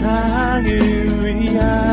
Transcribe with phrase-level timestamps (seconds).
[0.00, 0.64] 세상을
[1.26, 1.89] 위한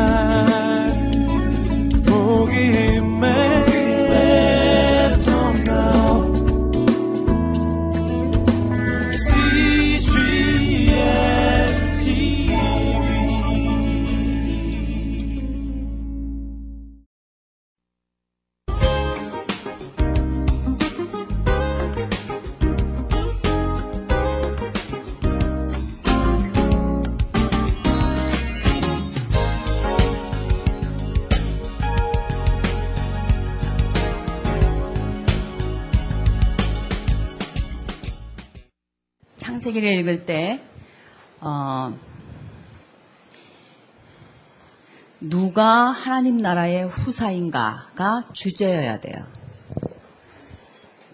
[45.58, 49.26] 누가 하나님 나라의 후사인가가 주제여야 돼요.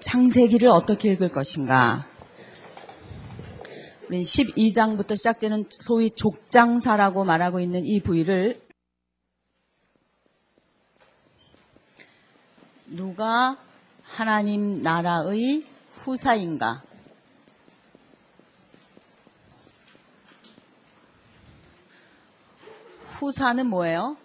[0.02, 2.06] 창세기를 어떻게 읽을 것인가.
[4.10, 8.60] 우리 12장부터 시작되는 소위 족장사라고 말하고 있는 이 부위를
[12.88, 13.56] 누가
[14.02, 16.84] 하나님 나라의 후사인가.
[23.06, 24.18] 후사는 뭐예요?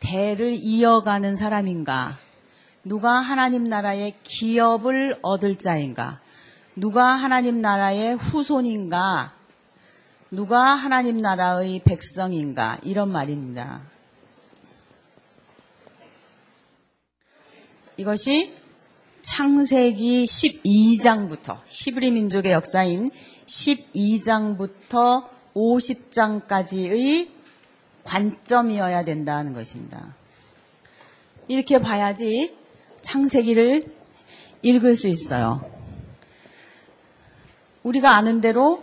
[0.00, 2.18] 대를 이어가는 사람인가?
[2.84, 6.20] 누가 하나님 나라의 기업을 얻을 자인가?
[6.76, 9.32] 누가 하나님 나라의 후손인가?
[10.30, 12.78] 누가 하나님 나라의 백성인가?
[12.82, 13.82] 이런 말입니다.
[17.96, 18.54] 이것이
[19.22, 23.10] 창세기 12장부터 히브리 민족의 역사인
[23.46, 27.35] 12장부터 50장까지의
[28.06, 30.14] 관점이어야 된다는 것입니다.
[31.48, 32.56] 이렇게 봐야지
[33.02, 33.84] 창세기를
[34.62, 35.70] 읽을 수 있어요.
[37.82, 38.82] 우리가 아는 대로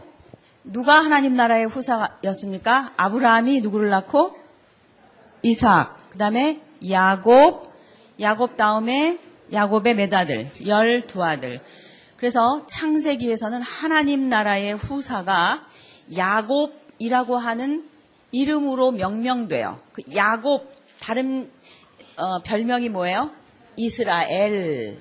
[0.64, 2.94] 누가 하나님 나라의 후사였습니까?
[2.96, 4.38] 아브라함이 누구를 낳고
[5.42, 7.70] 이삭, 그 다음에 야곱,
[8.20, 9.20] 야곱 다음에
[9.52, 11.60] 야곱의 몇 아들, 열두 아들.
[12.16, 15.68] 그래서 창세기에서는 하나님 나라의 후사가
[16.16, 17.90] 야곱이라고 하는
[18.34, 19.80] 이름으로 명명돼요.
[19.94, 21.50] 그 야곱 다른
[22.18, 23.32] 어, 별명이 뭐예요?
[23.78, 25.00] 이스라엘.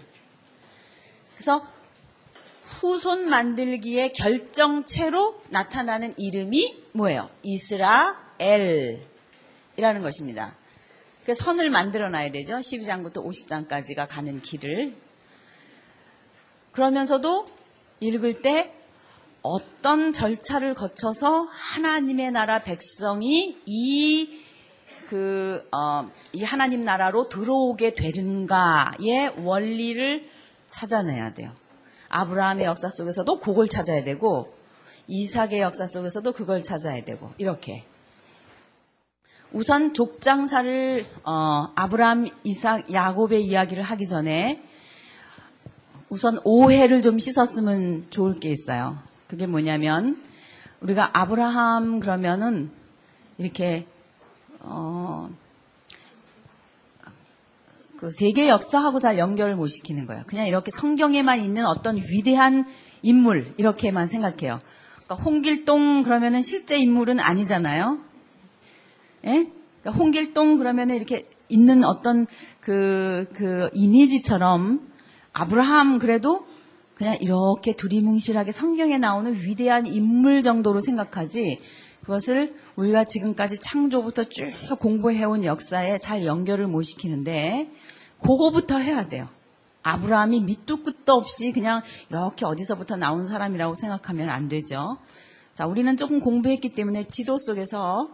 [1.35, 1.67] 그래서
[2.63, 7.31] 후손 만들기의 결정체로 나타나는 이름이 뭐예요?
[7.43, 9.01] 이스라엘이라는
[10.03, 10.55] 것입니다.
[11.25, 12.57] 그 선을 만들어 놔야 되죠.
[12.57, 14.95] 12장부터 50장까지가 가는 길을.
[16.73, 17.47] 그러면서도
[18.01, 18.75] 읽을 때
[19.43, 24.41] 어떤 절차를 거쳐서 하나님의 나라 백성이 이,
[25.09, 30.29] 그, 어, 이 하나님 나라로 들어오게 되는가의 원리를
[30.69, 31.53] 찾아내야 돼요.
[32.09, 34.49] 아브라함의 역사 속에서도 그걸 찾아야 되고,
[35.09, 37.85] 이삭의 역사 속에서도 그걸 찾아야 되고, 이렇게.
[39.53, 44.63] 우선 족장사를, 어, 아브라함, 이삭, 야곱의 이야기를 하기 전에
[46.09, 49.12] 우선 오해를 좀 씻었으면 좋을 게 있어요.
[49.33, 50.23] 그게 뭐냐면
[50.83, 52.71] 우리가 아브라함 그러면은
[53.39, 53.87] 이렇게
[54.61, 55.31] 어,
[57.97, 60.25] 그 세계 역사하고 잘 연결을 못 시키는 거예요.
[60.27, 62.67] 그냥 이렇게 성경에만 있는 어떤 위대한
[63.01, 64.61] 인물 이렇게만 생각해요.
[64.97, 68.01] 그러니까 홍길동 그러면은 실제 인물은 아니잖아요.
[69.25, 69.51] 예?
[69.81, 72.27] 그러니까 홍길동 그러면은 이렇게 있는 어떤
[72.61, 74.93] 그, 그 이미지처럼
[75.33, 76.47] 아브라함 그래도
[76.95, 81.59] 그냥 이렇게 두리뭉실하게 성경에 나오는 위대한 인물 정도로 생각하지
[82.03, 87.71] 그것을 우리가 지금까지 창조부터 쭉 공부해온 역사에 잘 연결을 못 시키는데
[88.21, 89.29] 그거부터 해야 돼요.
[89.85, 94.99] 아브라함이 밑도 끝도 없이 그냥 이렇게 어디서부터 나온 사람이라고 생각하면 안 되죠.
[95.55, 98.09] 자, 우리는 조금 공부했기 때문에 지도 속에서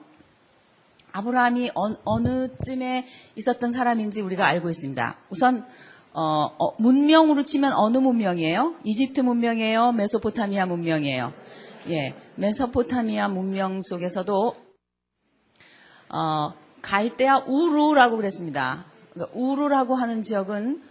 [1.13, 3.07] 아브라함이 어 느 쯤에
[3.37, 5.17] 있었던 사람인지 우리가 알고 있습니다.
[5.31, 5.67] 우선
[6.13, 8.77] 어, 어, 문명으로 치면 어느 문명이에요?
[8.85, 9.93] 이집트 문명이에요?
[9.93, 11.33] 메소포타미아 문명이에요?
[11.91, 14.57] 예, 메소포타미아 문명 속에서도
[16.11, 16.53] 어,
[16.83, 18.85] 갈대아 우루라고 그랬습니다.
[19.13, 20.83] 그러니까 우루라고 하는 지역은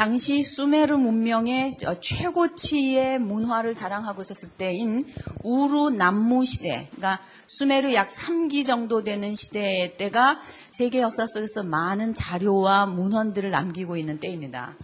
[0.00, 5.04] 당시 수메르 문명의 최고치의 문화를 자랑하고 있었을 때인
[5.42, 12.14] 우루 남무 시대, 그러니까 수메르 약 3기 정도 되는 시대 때가 세계 역사 속에서 많은
[12.14, 14.74] 자료와 문헌들을 남기고 있는 때입니다.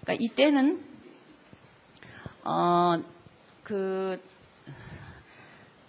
[0.00, 0.82] 그러니까 이때는
[2.42, 2.94] 어,
[3.64, 4.18] 그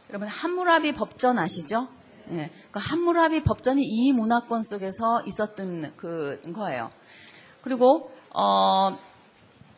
[0.09, 1.87] 여러분 함무라비 법전 아시죠?
[2.31, 6.91] 예, 그 함무라비 법전이 이 문화권 속에서 있었던 그 거예요.
[7.61, 8.97] 그리고 어,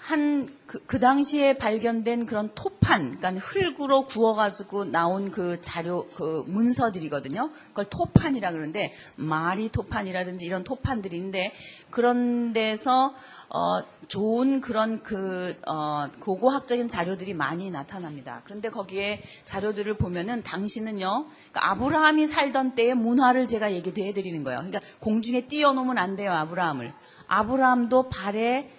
[0.05, 7.49] 한, 그, 그 당시에 발견된 그런 토판, 그러니까 흙으로 구워가지고 나온 그 자료, 그 문서들이거든요.
[7.69, 11.53] 그걸 토판이라 그러는데, 마리 토판이라든지 이런 토판들인데,
[11.89, 13.15] 그런 데서,
[13.49, 18.41] 어, 좋은 그런 그, 어, 고고학적인 자료들이 많이 나타납니다.
[18.45, 24.59] 그런데 거기에 자료들을 보면은 당시는요, 그러니까 아브라함이 살던 때의 문화를 제가 얘기해 드리는 거예요.
[24.59, 26.93] 그러니까 공중에 띄워놓으면 안 돼요, 아브라함을.
[27.27, 28.69] 아브라함도 발에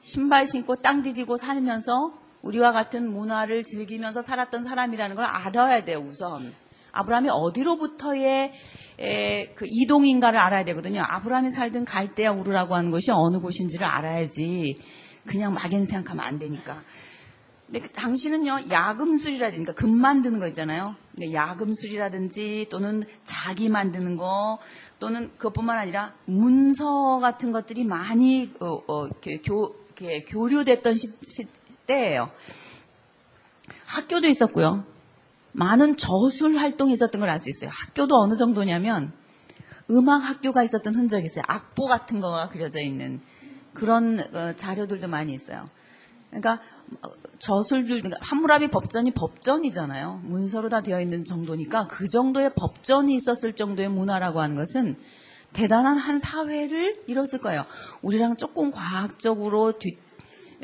[0.00, 2.12] 신발 신고 땅 디디고 살면서
[2.42, 6.52] 우리와 같은 문화를 즐기면서 살았던 사람이라는 걸 알아야 돼요, 우선.
[6.92, 8.52] 아브라함이 어디로부터의
[8.98, 11.02] 에, 그 이동인가를 알아야 되거든요.
[11.06, 14.76] 아브라함이 살던 갈대아 우르라고 하는 곳이 어느 곳인지를 알아야지
[15.26, 16.82] 그냥 막연히 생각하면 안 되니까.
[17.72, 20.94] 근데 그 당시는요, 야금술이라든지, 그러니까 금 만드는 거 있잖아요.
[21.32, 24.58] 야금술이라든지 또는 자기 만드는 거
[24.98, 29.08] 또는 그것뿐만 아니라 문서 같은 것들이 많이 어, 어,
[29.42, 29.74] 교,
[30.28, 31.46] 교류됐던 시, 시,
[31.86, 32.30] 때예요.
[33.86, 34.84] 학교도 있었고요.
[35.52, 37.70] 많은 저술 활동이 있었던 걸 알 수 있어요.
[37.72, 39.14] 학교도 어느 정도냐면
[39.90, 41.42] 음악 학교가 있었던 흔적이 있어요.
[41.48, 43.22] 악보 같은 거가 그려져 있는
[43.72, 45.64] 그런 어, 자료들도 많이 있어요.
[46.28, 46.81] 그러니까 어,
[47.38, 50.22] 저술들 그러니까 하무라비 법전이 법전이잖아요.
[50.24, 54.96] 문서로 다 되어 있는 정도니까 그 정도의 법전이 있었을 정도의 문화라고 하는 것은
[55.52, 57.64] 대단한 한 사회를 이뤘을 거예요.
[58.02, 59.98] 우리랑 조금 과학적으로 뒤,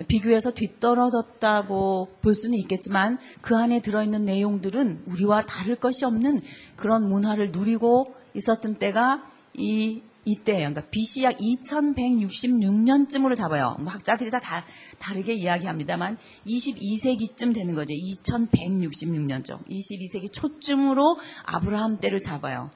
[0.06, 6.40] 비교해서 뒤떨어졌다고 볼 수는 있겠지만 그 안에 들어있는 내용들은 우리와 다를 것이 없는
[6.76, 10.68] 그런 문화를 누리고 있었던 때가 이 이때예요.
[10.70, 13.76] 그러니까 BC 약 2166년쯤으로 잡아요.
[13.80, 14.64] 뭐 학자들이 다, 다
[14.98, 17.94] 다르게 이야기합니다만 22세기쯤 되는 거죠.
[17.94, 19.58] 2166년 쯤.
[19.70, 22.70] 22세기 초쯤으로 아브라함 때를 잡아요.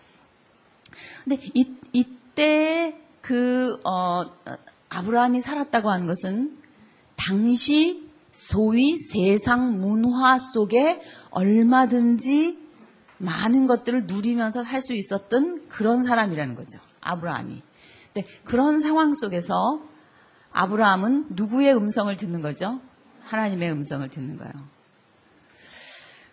[1.25, 4.25] 근데 이, 이때 그 어,
[4.89, 6.59] 아브라함이 살았다고 하는 것은
[7.17, 11.01] 당시 소위 세상 문화 속에
[11.31, 12.59] 얼마든지
[13.19, 16.81] 많은 것들을 누리면서 살 수 있었던 그런 사람이라는 거죠.
[17.03, 17.63] 아브라함이.
[18.15, 19.83] 네, 그런 상황 속에서
[20.53, 22.81] 아브라함은 누구의 음성을 듣는 거죠?
[23.25, 24.53] 하나님의 음성을 듣는 거예요.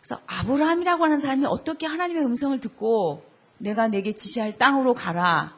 [0.01, 3.23] 그래서 아브라함이라고 하는 사람이 어떻게 하나님의 음성을 듣고
[3.57, 5.55] 내가 내게 지시할 땅으로 가라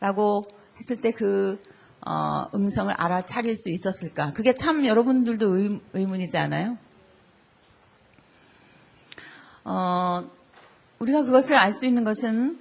[0.00, 0.46] 라고
[0.78, 1.60] 했을 때그
[2.06, 4.32] 어, 음성을 알아차릴 수 있었을까?
[4.32, 6.78] 그게 참 여러분들도 의, 의문이지 않아요?
[9.64, 10.30] 어,
[11.00, 12.58] 우리가 그것을 알 수 있는 것은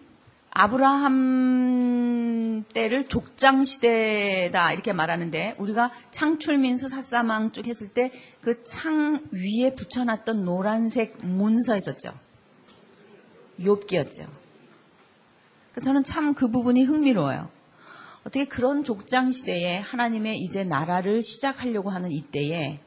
[0.58, 8.12] 아브라함 때를 족장 시대다 이렇게 말하는데 우리가 창출민수 사사망 쪽 했을 때
[8.42, 12.12] 그 창 위에 붙여놨던 노란색 문서 있었죠.
[13.60, 14.26] 욥기였죠.
[15.84, 17.50] 저는 참 그 부분이 흥미로워요.
[18.22, 22.80] 어떻게 그런 족장 시대에 하나님의 이제 나라를 시작하려고 하는 이때에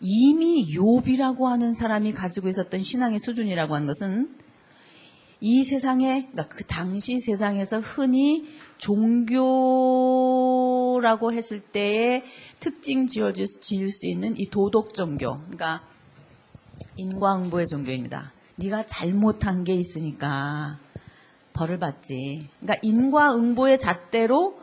[0.00, 4.36] 이미 욥이라고 하는 사람이 가지고 있었던 신앙의 수준이라고 하는 것은
[5.40, 8.46] 이 세상에 그러니까 그 당시 세상에서 흔히
[8.78, 9.32] 종교라고
[11.32, 12.24] 했을 때에
[12.60, 15.82] 특징 지어줄 지을 수 있는 이 도덕 종교, 그러니까
[16.96, 18.32] 인과응보의 종교입니다.
[18.56, 20.78] 네가 잘못한 게 있으니까
[21.52, 22.48] 벌을 받지.
[22.60, 24.58] 그러니까 인과응보의 잣대로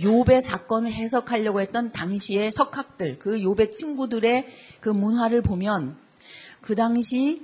[0.00, 4.46] 요배 사건을 해석하려고 했던 당시의 석학들, 그 요배 친구들의
[4.80, 5.96] 그 문화를 보면
[6.60, 7.42] 그 당시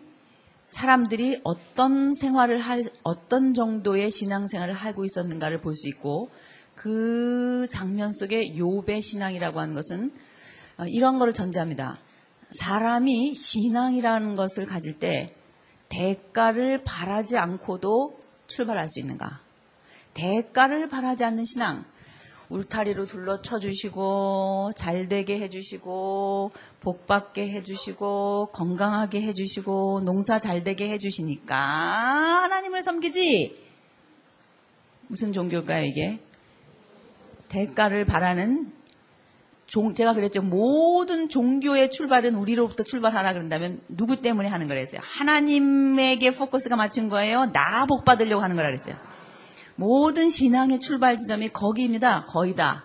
[0.70, 6.30] 사람들이 어떤 생활을 할, 어떤 정도의 신앙생활을 하고 있었는가를 볼 수 있고
[6.74, 10.12] 그 장면 속에 요배 신앙이라고 하는 것은
[10.78, 11.98] 어, 이런 거를 전제합니다.
[12.52, 15.34] 사람이 신앙이라는 것을 가질 때
[15.88, 19.40] 대가를 바라지 않고도 출발할 수 있는가?
[20.14, 21.84] 대가를 바라지 않는 신앙.
[22.50, 30.02] 울타리로 둘러 쳐 주시고 잘 되게 해 주시고 복 받게 해 주시고 건강하게 해 주시고
[30.04, 33.56] 농사 잘 되게 해 주시니까 하나님을 섬기지.
[35.06, 36.20] 무슨 종교일까요, 이게?
[37.48, 38.72] 대가를 바라는
[39.66, 40.42] 종, 제가 그랬죠.
[40.42, 45.00] 모든 종교의 출발은 우리로부터 출발하라 그런다면 누구 때문에 하는 거랬어요?
[45.04, 47.46] 하나님에게 포커스가 맞춘 거예요?
[47.52, 48.96] 나 복 받으려고 하는 거라 그랬어요.
[49.80, 52.26] 모든 신앙의 출발 지점이 거기입니다.
[52.26, 52.84] 거의 다.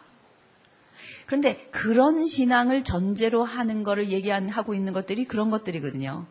[1.26, 6.26] 그런데 그런 신앙을 전제로 하는 것을 얘기하고 있는 것들이 그런 것들이거든요.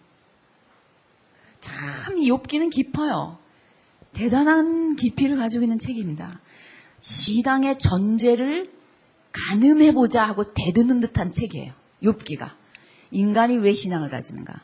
[1.61, 3.39] 참, 이 욥기는 깊어요.
[4.15, 6.41] 대단한 깊이를 가지고 있는 책입니다.
[6.99, 8.73] 시당의 전제를
[9.33, 11.75] 가늠해 보자 하고 대드는 듯한 책이에요.
[12.03, 12.53] 욥기가.
[13.11, 14.55] 인간이 왜 신앙을 가지는가?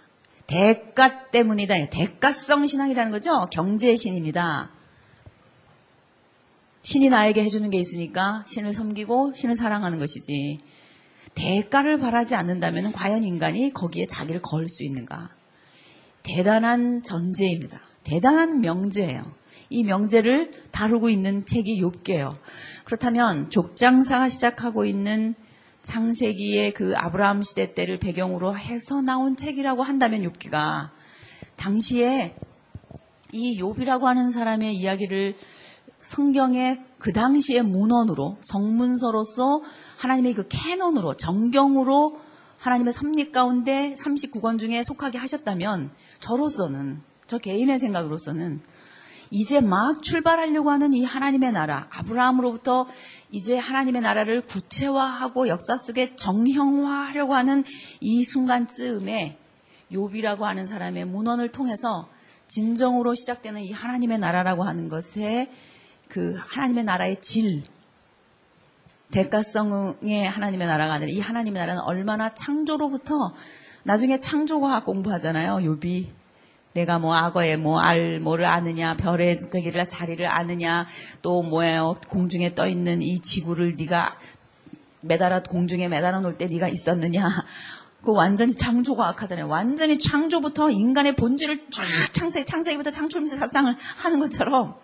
[0.47, 1.90] 대가 때문이다.
[1.90, 3.42] 대가성 신앙이라는 거죠.
[3.52, 4.71] 경제의 신입니다.
[6.82, 10.60] 신이 나에게 해주는 게 있으니까 신을 섬기고 신을 사랑하는 것이지.
[11.34, 15.30] 대가를 바라지 않는다면 과연 인간이 거기에 자기를 걸 수 있는가?
[16.22, 17.80] 대단한 전제입니다.
[18.04, 19.22] 대단한 명제예요.
[19.68, 22.37] 이 명제를 다루고 있는 책이 욥게요.
[22.84, 25.34] 그렇다면 족장사가 시작하고 있는
[25.82, 30.90] 창세기의 그 아브라함 시대 때를 배경으로 해서 나온 책이라고 한다면 욥기가
[31.56, 32.34] 당시에
[33.32, 35.34] 이 욥이라고 하는 사람의 이야기를
[36.00, 39.62] 성경의 그 당시의 문헌으로 성문서로서
[39.99, 42.19] 하나님의 그 캐논으로 정경으로
[42.59, 45.90] 하나님의 섭리 가운데 39권 중에 속하게 하셨다면
[46.21, 48.61] 저로서는 저 개인의 생각으로서는
[49.30, 52.87] 이제 막 출발하려고 하는 이 하나님의 나라 아브라함으로부터
[53.30, 57.62] 이제 하나님의 나라를 구체화하고 역사 속에 정형화하려고 하는
[58.00, 59.38] 이 순간쯤에
[59.92, 62.09] 욥이라고 하는 사람의 문헌을 통해서
[62.49, 65.50] 진정으로 시작되는 이 하나님의 나라라고 하는 것에
[66.11, 67.62] 그 하나님의 나라의 질,
[69.12, 73.33] 대가성의 하나님의 나라가 아니라 이 하나님의 나라는 얼마나 창조로부터
[73.85, 75.57] 나중에 창조과학 공부하잖아요.
[75.57, 76.07] 욥이
[76.75, 80.87] 내가 뭐 악어의 뭐 알 뭐를 아느냐 별의 저기를 자리를 아느냐
[81.23, 84.17] 또 뭐예요 공중에 떠 있는 이 지구를 네가
[85.00, 87.29] 매달아 공중에 매달아 놓을 때 네가 있었느냐
[88.05, 89.49] 그 완전히 창조과학 하잖아요.
[89.49, 94.76] 완전히 창조부터 인간의 본질을 쫙 창세 창세기부터 창조면서 사상을 하는 것처럼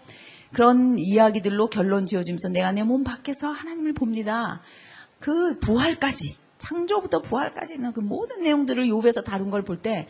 [0.57, 4.63] 그런 이야기들로 결론 지어주면서 내가 내 몸 밖에서 하나님을 봅니다.
[5.21, 10.09] 그 부활까지 창조부터 부활까지는 그 모든 내용들을 욥에서 다룬 걸 볼 때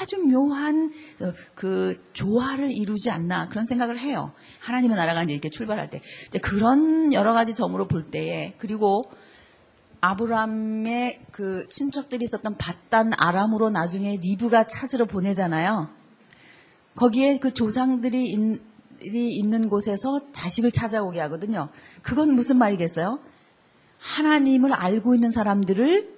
[0.00, 4.32] 아주 묘한 어, 그 조화를 이루지 않나 그런 생각을 해요.
[4.58, 9.04] 하나님의 나라가 이제 이렇게 출발할 때 이제 그런 여러 가지 점으로 볼 때에 그리고
[10.00, 15.88] 아브라함의 그 친척들이 있었던 바단 아람으로 나중에 리브가 찾으러 보내잖아요.
[16.96, 18.32] 거기에 그 조상들이
[19.02, 21.68] 있, 있는 곳에서 자식을 찾아오게 하거든요.
[22.02, 23.18] 그건 무슨 말이겠어요?
[23.98, 26.16] 하나님을 알고 있는 사람들을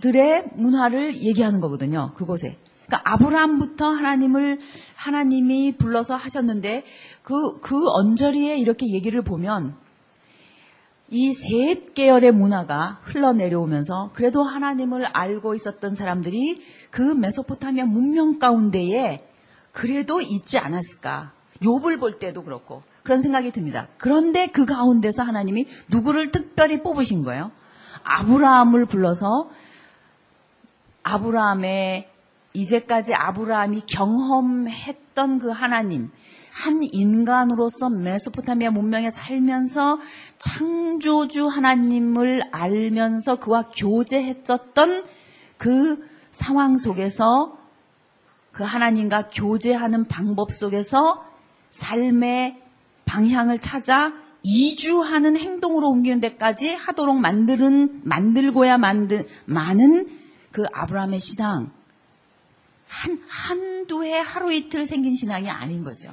[0.00, 2.12] 들의 문화를 얘기하는 거거든요.
[2.14, 2.58] 그곳에.
[2.86, 4.58] 그러니까 아브라함부터 하나님을
[4.94, 6.84] 하나님이 불러서 하셨는데
[7.22, 9.74] 그그 언저리에 이렇게 얘기를 보면
[11.10, 19.26] 이셋 계열의 문화가 흘러내려오면서 그래도 하나님을 알고 있었던 사람들이 그 메소포타미아 문명 가운데에
[19.74, 21.32] 그래도 있지 않았을까.
[21.60, 23.88] 욥을 볼 때도 그렇고 그런 생각이 듭니다.
[23.98, 27.50] 그런데 그 가운데서 하나님이 누구를 특별히 뽑으신 거예요.
[28.04, 29.50] 아브라함을 불러서
[31.02, 32.08] 아브라함의
[32.54, 36.10] 이제까지 아브라함이 경험했던 그 하나님,
[36.52, 39.98] 한 인간으로서 메소포타미아 문명에 살면서
[40.38, 45.04] 창조주 하나님을 알면서 그와 교제했었던
[45.56, 47.63] 그 상황 속에서
[48.54, 51.26] 그 하나님과 교제하는 방법 속에서
[51.72, 52.62] 삶의
[53.04, 54.12] 방향을 찾아
[54.44, 60.08] 이주하는 행동으로 옮기는 데까지 하도록 만드는 만들고야 만든 많은
[60.52, 61.72] 그 아브라함의 신앙
[62.86, 66.12] 한 한두 해 하루 이틀 생긴 신앙이 아닌 거죠.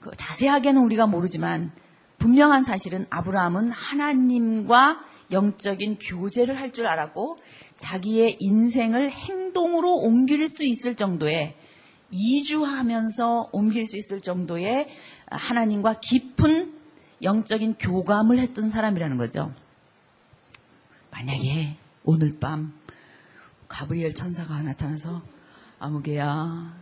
[0.00, 1.70] 그 자세하게는 우리가 모르지만
[2.18, 7.38] 분명한 사실은 아브라함은 하나님과 영적인 교제를 할 줄 알았고
[7.80, 11.56] 자기의 인생을 행동으로 옮길 수 있을 정도의
[12.10, 14.88] 이주하면서 옮길 수 있을 정도의
[15.30, 16.74] 하나님과 깊은
[17.22, 19.52] 영적인 교감을 했던 사람이라는 거죠.
[21.10, 22.74] 만약에 오늘 밤
[23.68, 25.22] 가브리엘 천사가 나타나서
[25.78, 26.74] 아무개야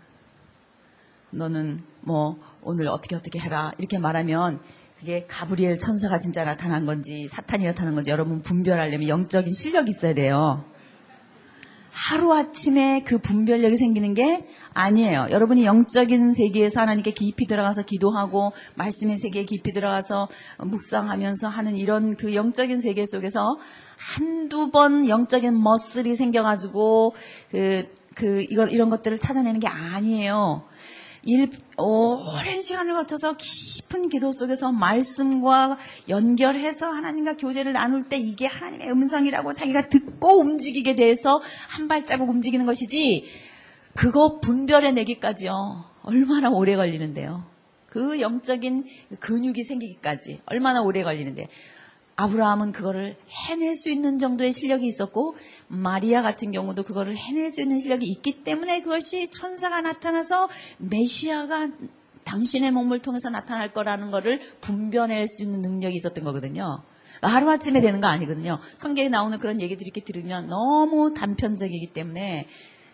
[1.30, 4.60] 너는 뭐 오늘 어떻게 어떻게 해라 이렇게 말하면
[4.98, 10.64] 그게 가브리엘 천사가 진짜 나타난 건지 사탄이 나타난 건지 여러분 분별하려면 영적인 실력이 있어야 돼요.
[11.90, 15.26] 하루아침에 그 분별력이 생기는 게 아니에요.
[15.30, 20.28] 여러분이 영적인 세계에서 하나님께 깊이 들어가서 기도하고 말씀의 세계에 깊이 들어가서
[20.58, 23.58] 묵상하면서 하는 이런 그 영적인 세계 속에서
[23.96, 27.14] 한두 번 영적인 머슬이 생겨가지고
[27.50, 30.62] 그, 그, 이거, 이런 것들을 찾아내는 게 아니에요.
[31.24, 38.90] 일, 오랜 시간을 거쳐서 깊은 기도 속에서 말씀과 연결해서 하나님과 교제를 나눌 때 이게 하나님의
[38.90, 43.26] 음성이라고 자기가 듣고 움직이게 돼서 한 발자국 움직이는 것이지
[43.94, 45.84] 그거 분별해내기까지요.
[46.02, 47.44] 얼마나 오래 걸리는데요.
[47.86, 48.84] 그 영적인
[49.18, 51.48] 근육이 생기기까지 얼마나 오래 걸리는데
[52.20, 55.36] 아브라함은 그거를 해낼 수 있는 정도의 실력이 있었고
[55.68, 60.48] 마리아 같은 경우도 그거를 해낼 수 있는 실력이 있기 때문에 그것이 천사가 나타나서
[60.78, 61.70] 메시아가
[62.24, 66.82] 당신의 몸을 통해서 나타날 거라는 거를 분별할 수 있는 능력이 있었던 거거든요.
[67.22, 68.58] 하루아침에 되는 거 아니거든요.
[68.76, 72.48] 성경에 나오는 그런 얘기들이 이렇게 들으면 너무 단편적이기 때문에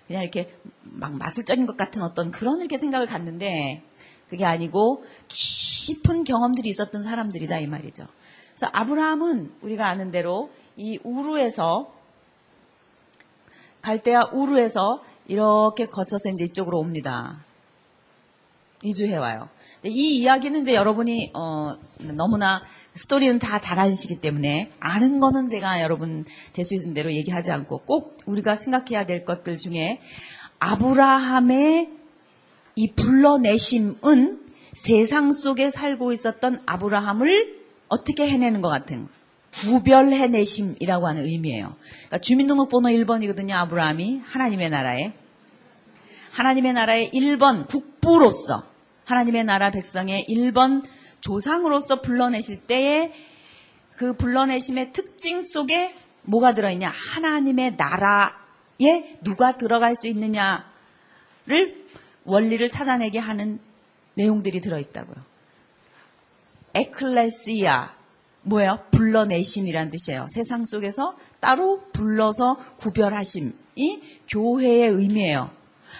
[0.06, 3.82] 그냥 이렇게 막 마술적인 것 같은 어떤 그런 이렇게 생각을 갖는데
[4.28, 8.06] 그게 아니고 깊은 경험들이 있었던 사람들이다 이 말이죠.
[8.54, 11.92] 그래서 아브라함은 우리가 아는 대로 이 우르에서
[13.82, 17.44] 갈대아 우르에서 이렇게 거쳐서 이제 이쪽으로 옵니다.
[18.82, 19.48] 이주해 와요.
[19.82, 22.62] 이 이야기는 이제 여러분이 어, 너무나
[22.94, 27.80] 스토리는 다 잘 아시기 때문에 아는 거는 제가 여러분 될 수 있는 대로 얘기하지 않고
[27.80, 30.00] 꼭 우리가 생각해야 될 것들 중에
[30.60, 31.90] 아브라함의
[32.76, 37.63] 이 불러내심은 세상 속에 살고 있었던 아브라함을
[37.94, 39.08] 어떻게 해내는 것 같은
[39.52, 41.76] 구별해내심이라고 하는 의미예요.
[41.80, 43.52] 그러니까 주민등록번호 1번이거든요.
[43.52, 45.12] 아브라함이 하나님의 나라에
[46.32, 48.64] 하나님의 나라의 1번 국부로서
[49.04, 50.84] 하나님의 나라 백성의 1번
[51.20, 53.12] 조상으로서 불러내실 때에
[53.96, 56.88] 그 불러내심의 특징 속에 뭐가 들어있냐?
[56.88, 60.64] 하나님의 나라에 누가 들어갈 수 있느냐를
[62.24, 63.60] 원리를 찾아내게 하는
[64.14, 65.33] 내용들이 들어있다고요.
[66.74, 67.94] 에클레시아
[68.42, 68.80] 뭐예요?
[68.90, 70.26] 불러내심이란 뜻이에요.
[70.30, 73.52] 세상 속에서 따로 불러서 구별하심이
[74.28, 75.50] 교회의 의미예요.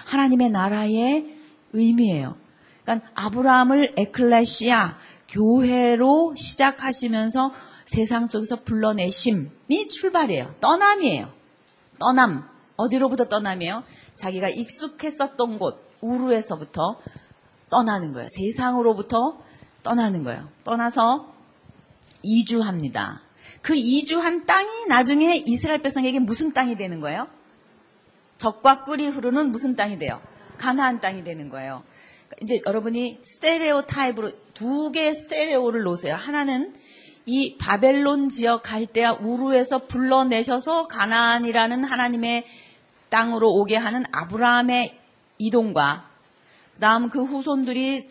[0.07, 1.37] 하나님의 나라의
[1.73, 2.37] 의미예요.
[2.83, 4.97] 그러니까 아브라함을 에클레시아
[5.29, 7.53] 교회로 시작하시면서
[7.87, 10.55] 세상 속에서 불러내심이 출발이에요.
[10.61, 11.33] 떠남이에요.
[11.99, 12.49] 떠남.
[12.77, 13.85] 어디로부터 떠남이에요?
[14.17, 16.99] 자기가 익숙했었던 곳, 우루에서부터
[17.71, 18.29] 떠나는 거예요.
[18.29, 19.39] 세상으로부터
[19.85, 20.49] 떠나는 거예요.
[20.65, 21.33] 떠나서
[22.23, 23.21] 이주합니다.
[23.63, 27.29] 그 이주한 땅이 나중에 이스라엘 백성에게 무슨 땅이 되는 거예요?
[28.39, 30.21] 적과 꿀이 흐르는 무슨 땅이 돼요?
[30.59, 31.85] 가나안 땅이 되는 거예요.
[32.43, 36.15] 이제 여러분이 스테레오 타입으로 두 개의 스테레오를 놓으세요.
[36.15, 36.75] 하나는
[37.27, 42.45] 이 바벨론 지역 갈대아 우루에서 불러내셔서 가나안이라는 하나님의
[43.09, 44.99] 땅으로 오게 하는 아브라함의
[45.39, 46.09] 이동과
[46.75, 48.09] 그다음 그 후손들이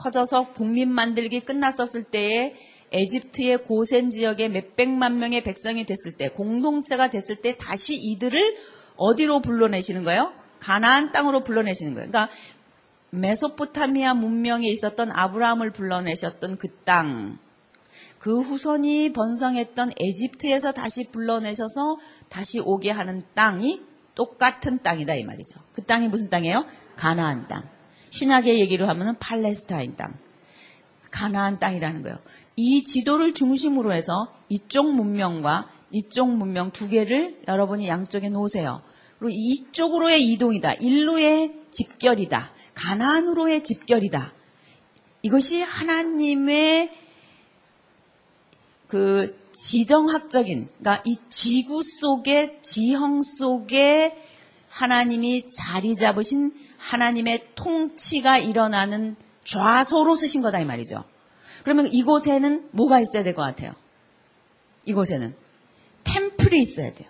[0.00, 2.54] 커져서 국민 만들기 끝났었을 때에
[2.92, 8.56] 에집트의 고센 지역에 몇백만 명의 백성이 됐을 때 공동체가 됐을 때 다시 이들을
[8.96, 10.32] 어디로 불러내시는 거예요?
[10.58, 12.10] 가나안 땅으로 불러내시는 거예요.
[12.10, 12.34] 그러니까
[13.10, 17.38] 메소포타미아 문명에 있었던 아브라함을 불러내셨던 그 땅,
[18.18, 23.82] 그 후손이 번성했던 에집트에서 다시 불러내셔서 다시 오게 하는 땅이
[24.14, 25.60] 똑같은 땅이다 이 말이죠.
[25.72, 26.66] 그 땅이 무슨 땅이에요?
[26.96, 27.79] 가나안 땅.
[28.10, 30.14] 신학의 얘기로 하면은 팔레스타인 땅.
[31.10, 32.18] 가나안 땅이라는 거예요.
[32.56, 38.82] 이 지도를 중심으로 해서 이쪽 문명과 이쪽 문명 두 개를 여러분이 양쪽에 놓으세요.
[39.18, 40.74] 그리고 이쪽으로의 이동이다.
[40.74, 42.52] 일루의 집결이다.
[42.74, 44.32] 가나안으로의 집결이다.
[45.22, 46.90] 이것이 하나님의
[48.86, 54.16] 그 지정학적인, 그러니까 이 지구 속에 지형 속에
[54.68, 61.04] 하나님이 자리 잡으신 하나님의 통치가 일어나는 좌소로 쓰신 거다 이 말이죠.
[61.62, 63.72] 그러면 이곳에는 뭐가 있어야 될 것 같아요?
[64.86, 65.34] 이곳에는
[66.04, 67.08] 템플이 있어야 돼요.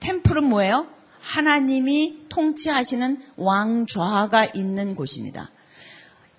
[0.00, 0.86] 템플은 뭐예요?
[1.20, 5.50] 하나님이 통치하시는 왕좌가 있는 곳입니다.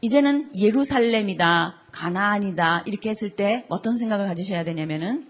[0.01, 5.27] 이제는 예루살렘이다, 가나안이다 이렇게 했을 때 어떤 생각을 가지셔야 되냐면은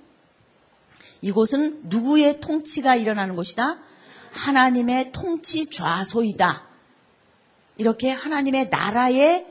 [1.21, 3.77] 이곳은 누구의 통치가 일어나는 곳이다?
[4.31, 6.64] 하나님의 통치 좌소이다.
[7.77, 9.45] 이렇게 하나님의 나라의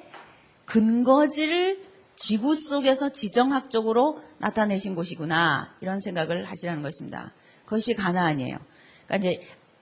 [0.65, 1.83] 근거지를
[2.17, 5.75] 지구 속에서 지정학적으로 나타내신 곳이구나.
[5.81, 7.33] 이런 생각을 하시라는 것입니다.
[7.65, 8.59] 그것이 가나안이에요.
[9.07, 9.41] 그러니까 이제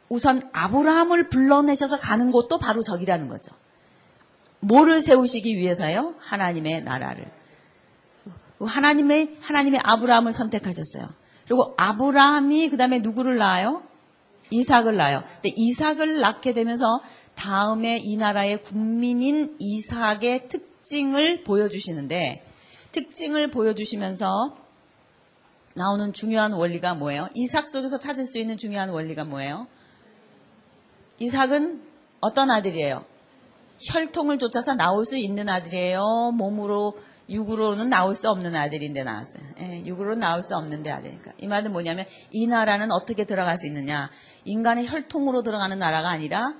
[0.08, 3.52] 우선 아브라함을 불러내셔서 가는 곳도 바로 저기라는 거죠.
[4.60, 6.14] 뭐를 세우시기 위해서요?
[6.18, 7.30] 하나님의 나라를.
[8.60, 11.08] 하나님의 하나님의 아브라함을 선택하셨어요.
[11.46, 13.82] 그리고 아브라함이 그다음에 누구를 낳아요?
[14.50, 15.24] 이삭을 낳아요.
[15.34, 17.00] 근데 이삭을 낳게 되면서
[17.34, 22.44] 다음에 이 나라의 국민인 이삭의 특징을 보여주시는데
[22.92, 24.56] 특징을 보여주시면서
[25.74, 27.28] 나오는 중요한 원리가 뭐예요?
[27.34, 29.66] 이삭 속에서 찾을 수 있는 중요한 원리가 뭐예요?
[31.18, 31.82] 이삭은
[32.20, 33.04] 어떤 아들이에요?
[33.90, 36.32] 혈통을 쫓아서 나올 수 있는 아들이에요.
[36.34, 39.42] 몸으로 육으로는 나올 수 없는 아들인데 나왔어요.
[39.60, 41.32] 예, 육으로 나올 수 없는데 아들이니까.
[41.38, 44.10] 이 말은 뭐냐면 이 나라는 어떻게 들어갈 수 있느냐?
[44.44, 46.54] 인간의 혈통으로 들어가는 나라가 아니라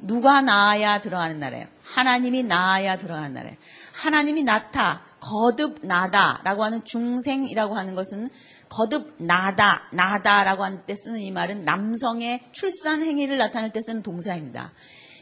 [0.00, 1.66] 누가 나아야 들어가는 나라예요.
[1.82, 3.56] 하나님이 나아야 들어가는 나라예요.
[3.94, 8.28] 하나님이 나타, 거듭 나다라고 하는 중생이라고 하는 것은
[8.68, 14.72] 거듭 나다, 나다라고 하는 때 쓰는 이 말은 남성의 출산 행위를 나타낼 때 쓰는 동사입니다.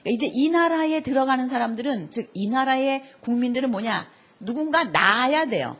[0.02, 4.08] 그러니까 이제 이 나라에 들어가는 사람들은, 즉, 이 나라의 국민들은 뭐냐?
[4.40, 5.76] 누군가 나아야 돼요.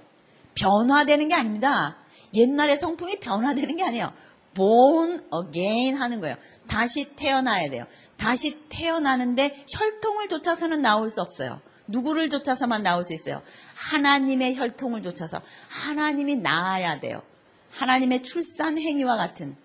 [0.54, 1.98] 변화되는 게 아닙니다.
[2.32, 4.10] 옛날의 성품이 변화되는 게 아니에요.
[4.56, 6.36] Born again 하는 거예요.
[6.66, 7.84] 다시 태어나야 돼요.
[8.16, 11.60] 다시 태어나는데 혈통을 쫓아서는 나올 수 없어요.
[11.86, 13.42] 누구를 쫓아서만 나올 수 있어요?
[13.74, 17.22] 하나님의 혈통을 쫓아서 하나님이 낳아야 돼요.
[17.70, 19.56] 하나님의 출산 행위와 같은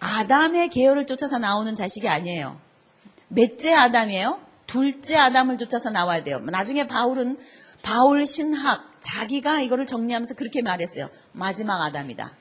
[0.00, 2.60] 아담의 계열을 쫓아서 나오는 자식이 아니에요.
[3.28, 4.40] 넷째 아담이에요.
[4.66, 6.40] 둘째 아담을 쫓아서 나와야 돼요.
[6.40, 7.38] 나중에 바울은
[7.82, 11.08] 바울 신학 자기가 이거를 정리하면서 그렇게 말했어요.
[11.32, 12.32] 마지막 아담이다.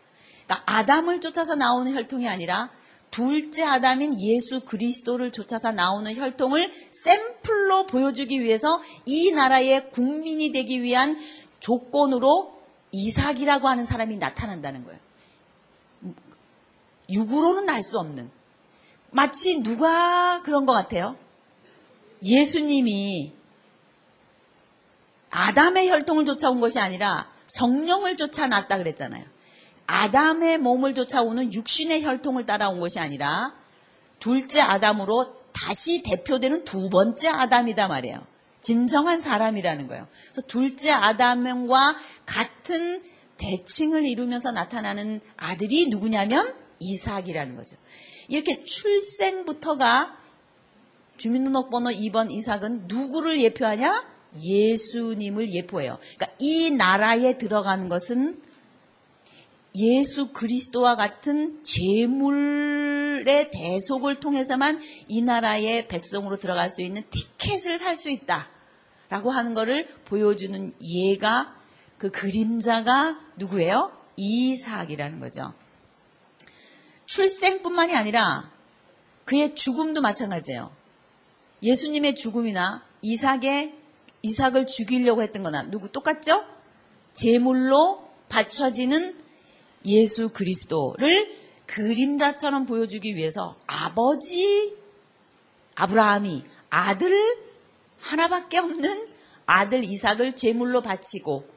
[0.46, 2.70] 그러니까 아담을 쫓아서 나오는 혈통이 아니라
[3.12, 11.18] 둘째 아담인 예수 그리스도를 쫓아서 나오는 혈통을 샘플로 보여주기 위해서 이 나라의 국민이 되기 위한
[11.60, 15.00] 조건으로 이삭이라고 하는 사람이 나타난다는 거예요.
[17.10, 18.30] 육으로는 날수 없는.
[19.12, 21.18] 마치 누가 그런 것 같아요?
[22.24, 23.34] 예수님이
[25.30, 29.35] 아담의 혈통을 쫓아온 것이 아니라 성령을 쫓아났다 그랬잖아요.
[29.88, 33.54] 아담의 몸을 쫓아오는 육신의 혈통을 따라온 것이 아니라
[34.20, 38.26] 둘째 아담으로 다시 대표되는 두 번째 아담이다 말이에요.
[38.62, 40.08] 진정한 사람이라는 거예요.
[40.32, 41.96] 그래서 둘째 아담과
[42.26, 43.04] 같은
[43.38, 47.78] 대칭을 이루면서 나타나는 아들이 누구냐면 이삭이라는 거죠.
[48.28, 50.18] 이렇게 출생부터가
[51.18, 54.16] 주민등록번호 2번 이삭은 누구를 예표하냐?
[54.42, 55.98] 예수님을 예포해요.
[56.16, 58.42] 그러니까 이 나라에 들어가는 것은
[59.78, 68.10] 예수 그리스도와 같은 재물의 대속을 통해서만 이 나라의 백성으로 들어갈 수 있는 티켓을 살 수
[68.10, 68.48] 있다
[69.10, 71.56] 라고 하는 것을 보여주는 예가
[71.98, 73.92] 그 그림자가 누구예요?
[74.18, 75.54] 이삭이라는 거죠.
[77.06, 78.52] 출생뿐만이 아니라
[79.26, 80.72] 그의 죽음도 마찬가지예요.
[81.64, 83.74] 예수님의 죽음이나 이삭의
[84.22, 86.44] 이삭을 죽이려고 했던 거나 누구 똑같죠?
[87.14, 89.25] 제물로 바쳐지는
[89.86, 91.28] 예수 그리스도를
[91.68, 94.76] 그림자처럼 보여주기 위해서 아버지
[95.76, 97.38] 아브라함이 아들
[98.00, 99.08] 하나밖에 없는
[99.46, 101.48] 아들 이삭을 제물로 바치고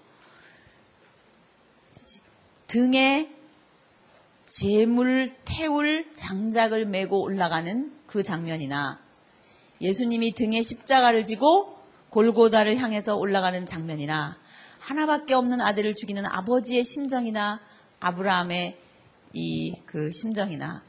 [2.66, 3.30] 등에
[4.46, 9.00] 제물 태울 장작을 메고 올라가는 그 장면이나
[9.80, 11.78] 예수님이 등에 십자가를 지고
[12.10, 14.38] 골고다를 향해서 올라가는 장면이나
[14.80, 17.60] 하나밖에 없는 아들을 죽이는 아버지의 심정이나
[18.00, 18.78] 아브라함의
[19.34, 20.82] 이 그 심정이나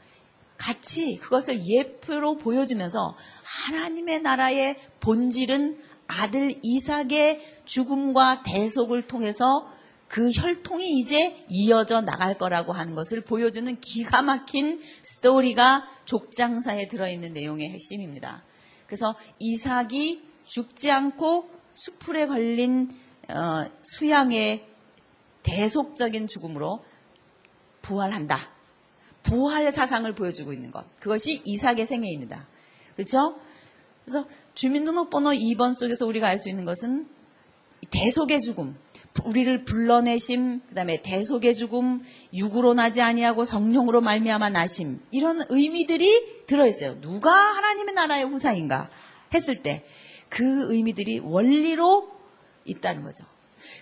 [0.56, 9.72] 같이 그것을 예표로 보여주면서 하나님의 나라의 본질은 아들 이삭의 죽음과 대속을 통해서
[10.06, 17.70] 그 혈통이 이제 이어져 나갈 거라고 하는 것을 보여주는 기가 막힌 스토리가 족장사에 들어있는 내용의
[17.70, 18.42] 핵심입니다.
[18.86, 22.90] 그래서 이삭이 죽지 않고 수풀에 걸린
[23.28, 24.66] 어, 수양의
[25.42, 26.84] 대속적인 죽음으로
[27.82, 28.38] 부활한다.
[29.22, 30.84] 부활 사상을 보여주고 있는 것.
[30.98, 32.46] 그것이 이삭의 생애입니다.
[32.96, 33.38] 그렇죠?
[34.04, 37.06] 그래서 주민등록번호 2번 속에서 우리가 알 수 있는 것은
[37.90, 38.76] 대속의 죽음,
[39.24, 42.02] 우리를 불러내심, 그다음에 대속의 죽음,
[42.34, 47.00] 육으로 나지 아니하고 성령으로 말미암아 나심 이런 의미들이 들어 있어요.
[47.00, 48.90] 누가 하나님의 나라의 후사인가
[49.32, 49.84] 했을 때
[50.30, 52.08] 그 의미들이 원리로
[52.64, 53.26] 있다는 거죠.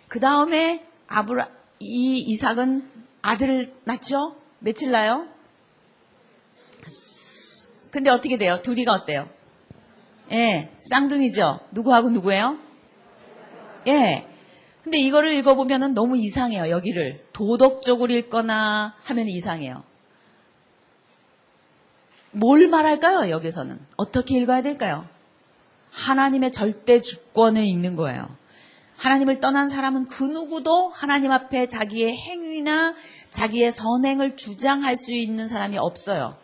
[0.09, 2.98] 그 다음에 아브라 이 이삭은
[3.29, 4.37] 아들을 낳죠.
[4.59, 5.27] 며칠 나요?
[7.91, 8.61] 근데 어떻게 돼요?
[8.63, 9.29] 둘이가 어때요?
[10.33, 11.61] 예, 쌍둥이죠.
[11.71, 12.59] 누구하고 누구예요?
[13.87, 14.27] 예.
[14.83, 17.27] 근데 이거를 읽어보면 너무 이상해요, 여기를.
[17.33, 19.83] 도덕적으로 읽거나 하면 이상해요.
[22.31, 23.79] 뭘 말할까요, 여기서는?
[23.97, 25.07] 어떻게 읽어야 될까요?
[25.91, 28.39] 하나님의 절대 주권을 읽는 거예요.
[28.99, 32.95] 하나님을 떠난 사람은 그 누구도 하나님 앞에 자기의 행위나
[33.31, 36.37] 자기의 선행을 주장할 수 있는 사람이 없어요.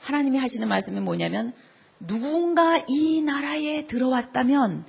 [0.00, 1.52] 하나님이 하시는 말씀이 뭐냐면
[2.00, 4.84] 누군가 이 나라에 들어왔다면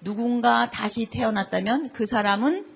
[0.00, 2.66] 누군가 다시 태어났다면 그 사람은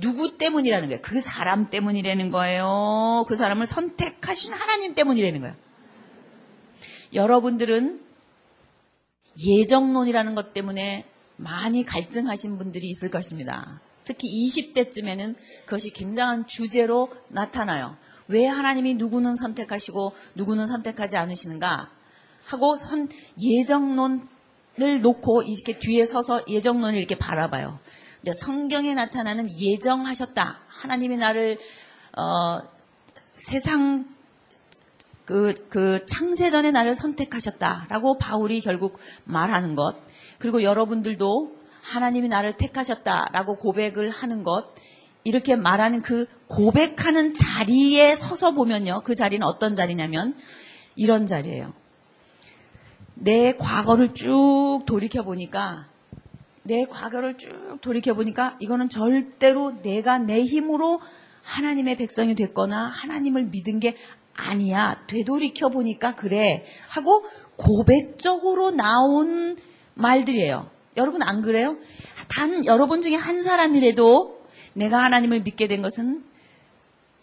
[0.00, 1.02] 누구 때문이라는 거예요.
[1.02, 3.24] 그 사람 때문이라는 거예요.
[3.26, 5.56] 그 사람을 선택하신 하나님 때문이라는 거예요.
[7.14, 8.04] 여러분들은
[9.46, 13.80] 예정론이라는 것 때문에 많이 갈등하신 분들이 있을 것입니다.
[14.08, 15.34] 특히 20대쯤에는
[15.66, 17.94] 그것이 굉장한 주제로 나타나요.
[18.26, 21.90] 왜 하나님이 누구는 선택하시고 누구는 선택하지 않으시는가
[22.46, 27.80] 하고 선 예정론을 놓고 이렇게 뒤에 서서 예정론을 이렇게 바라봐요.
[28.16, 30.58] 근데 성경에 나타나는 예정하셨다.
[30.68, 31.58] 하나님이 나를
[32.16, 32.62] 어,
[33.34, 34.08] 세상
[35.26, 39.96] 그, 그 창세전에 나를 선택하셨다라고 바울이 결국 말하는 것.
[40.38, 41.57] 그리고 여러분들도
[41.88, 44.74] 하나님이 나를 택하셨다라고 고백을 하는 것.
[45.24, 49.02] 이렇게 말하는 그 고백하는 자리에 서서 보면요.
[49.04, 50.34] 그 자리는 어떤 자리냐면
[50.96, 51.72] 이런 자리예요.
[53.14, 55.86] 내 과거를 쭉 돌이켜 보니까
[56.62, 61.00] 내 과거를 쭉 돌이켜 보니까 이거는 절대로 내가 내 힘으로
[61.42, 63.96] 하나님의 백성이 됐거나 하나님을 믿은 게
[64.36, 65.02] 아니야.
[65.06, 66.64] 되돌이켜 보니까 그래.
[66.88, 67.24] 하고
[67.56, 69.56] 고백적으로 나온
[69.94, 70.77] 말들이에요.
[70.98, 71.76] 여러분 안 그래요?
[72.28, 74.38] 단 여러분 중에 한 사람이라도
[74.74, 76.24] 내가 하나님을 믿게 된 것은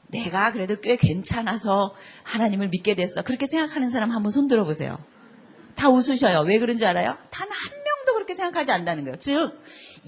[0.07, 3.21] 내가 그래도 꽤 괜찮아서 하나님을 믿게 됐어.
[3.21, 4.97] 그렇게 생각하는 사람 한번 손 들어보세요.
[5.75, 6.41] 다 웃으셔요.
[6.41, 7.17] 왜 그런 줄 알아요?
[7.31, 9.17] 단 한 명도 그렇게 생각하지 않는다는 거예요.
[9.17, 9.59] 즉,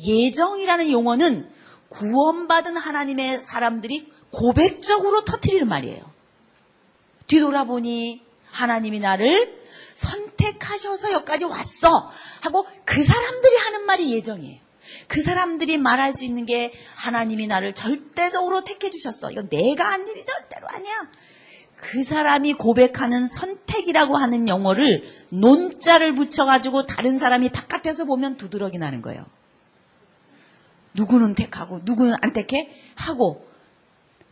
[0.06, 1.50] 예정이라는 용어는
[1.90, 6.04] 구원받은 하나님의 사람들이 고백적으로 터트리는 말이에요.
[7.28, 9.57] 뒤돌아보니 하나님이 나를
[9.98, 12.10] 선택하셔서 여기까지 왔어.
[12.42, 14.60] 하고 그 사람들이 하는 말이 예정이에요.
[15.08, 19.32] 그 사람들이 말할 수 있는 게 하나님이 나를 절대적으로 택해 주셨어.
[19.32, 21.10] 이건 내가 한 일이 절대로 아니야.
[21.76, 29.26] 그 사람이 고백하는 선택이라고 하는 용어를 논자를 붙여가지고 다른 사람이 바깥에서 보면 두드러기 나는 거예요.
[30.94, 32.72] 누구는 택하고 누구는 안 택해?
[32.96, 33.48] 하고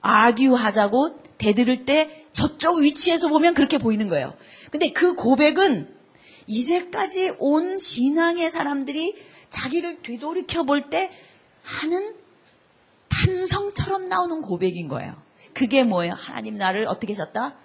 [0.02, 4.34] 아규하자고 대들을 때 저쪽 위치에서 보면 그렇게 보이는 거예요.
[4.72, 5.94] 근데 그 고백은
[6.48, 9.16] 이제까지 온 신앙의 사람들이
[9.50, 11.12] 자기를 되돌이켜 볼 때
[11.64, 12.16] 하는
[13.10, 15.16] 탄성처럼 나오는 고백인 거예요.
[15.54, 16.14] 그게 뭐예요?
[16.14, 17.56] 하나님 나를 어떻게 하셨다?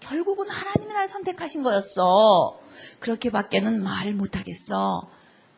[0.00, 2.60] 결국은 하나님이 나를 선택하신 거였어.
[3.00, 5.08] 그렇게밖에는 말을 못하겠어.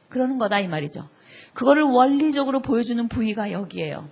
[0.09, 1.09] 그러는 거다 이 말이죠.
[1.55, 4.09] 그거를 원리적으로 보여주는 부위가 여기에요.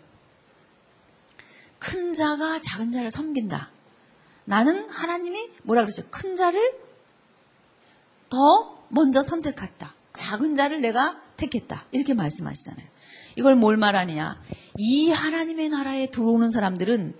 [1.90, 3.68] 큰 자가 작은 자를 섬긴다.
[4.44, 6.04] 나는 하나님이 뭐라 그러죠?
[6.10, 6.72] 큰 자를
[8.28, 9.92] 더 먼저 선택했다.
[10.12, 11.86] 작은 자를 내가 택했다.
[11.90, 12.86] 이렇게 말씀하시잖아요.
[13.34, 14.40] 이걸 뭘 말하느냐?
[14.78, 17.16] 이 하나님의 나라에 들어오는 사람들은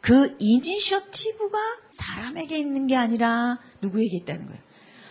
[0.00, 1.58] 그 이니셔티브가
[1.90, 4.60] 사람에게 있는 게 아니라 누구에게 있다는 거예요.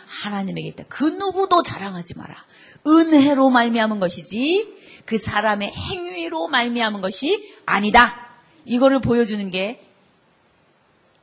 [0.07, 0.83] 하나님에게 있다.
[0.87, 2.45] 그 누구도 자랑하지 마라.
[2.87, 8.30] 은혜로 말미암은 것이지 그 사람의 행위로 말미암은 것이 아니다.
[8.65, 9.87] 이거를 보여주는 게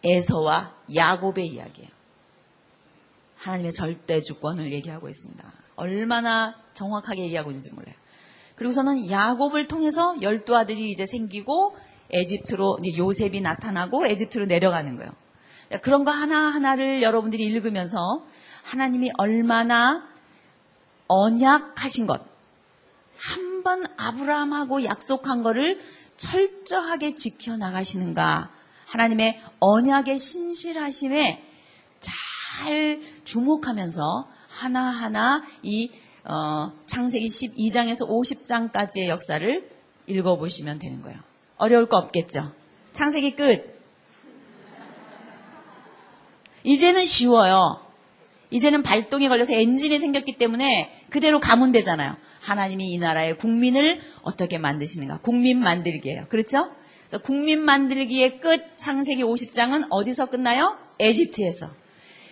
[0.05, 1.91] 에서와 야곱의 이야기예요.
[3.37, 5.53] 하나님의 절대 주권을 얘기하고 있습니다.
[5.77, 7.95] 얼마나 정확하게 얘기하고 있는지 몰라요.
[8.57, 11.77] 그리고서는 야곱을 통해서 열두 아들이 이제 생기고
[12.11, 15.13] 에집트로 요셉이 나타나고 에집트로 내려가는 거예요.
[15.83, 18.25] 그런 거 하나하나를 여러분들이 읽으면서
[18.65, 20.09] 하나님이 얼마나
[21.07, 22.23] 언약하신 것,
[23.17, 25.79] 한 번 아브라함하고 약속한 거를
[26.19, 28.51] 철저하게 지켜나가시는가,
[28.87, 31.43] 하나님의 언약의 신실하심에
[32.01, 35.91] 잘 주목하면서 하나하나 이
[36.25, 39.71] 어, 창세기 12장에서 50장까지의 역사를
[40.07, 41.19] 읽어보시면 되는 거예요.
[41.57, 42.53] 어려울 거 없겠죠?
[42.93, 43.79] 창세기 끝.
[46.65, 47.88] 이제는 쉬워요.
[48.51, 52.17] 이제는 발동이 걸려서 엔진이 생겼기 때문에 그대로 가면 되잖아요.
[52.41, 55.19] 하나님이 이 나라의 국민을 어떻게 만드시는가.
[55.19, 56.27] 국민 만들기예요.
[56.29, 56.71] 그렇죠?
[57.25, 60.77] 국민 만들기의 끝 창세기 50장은 어디서 끝나요?
[60.99, 61.71] 에집트에서.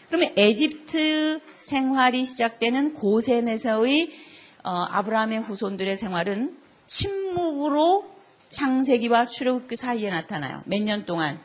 [0.09, 4.11] 그러면 에집트 생활이 시작되는 고센에서의
[4.65, 8.05] 어, 아브라함의 후손들의 생활은 침묵으로
[8.49, 10.63] 창세기와 출애굽기 사이에 나타나요.
[10.67, 11.41] 몇 년 동안?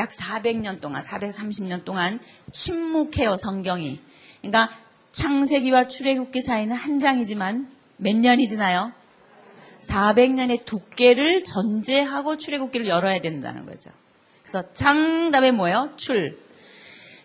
[0.00, 2.18] 약 400년 동안, 430년 동안
[2.50, 4.00] 침묵해요, 성경이.
[4.40, 4.70] 그러니까
[5.12, 8.92] 창세기와 출애굽기 사이는 한 장이지만 몇 년이 지나요?
[9.80, 13.90] 400년의 두께를 전제하고 출애굽기를 열어야 된다는 거죠.
[14.42, 15.90] 그래서 창답에 뭐예요?
[15.96, 16.38] 출.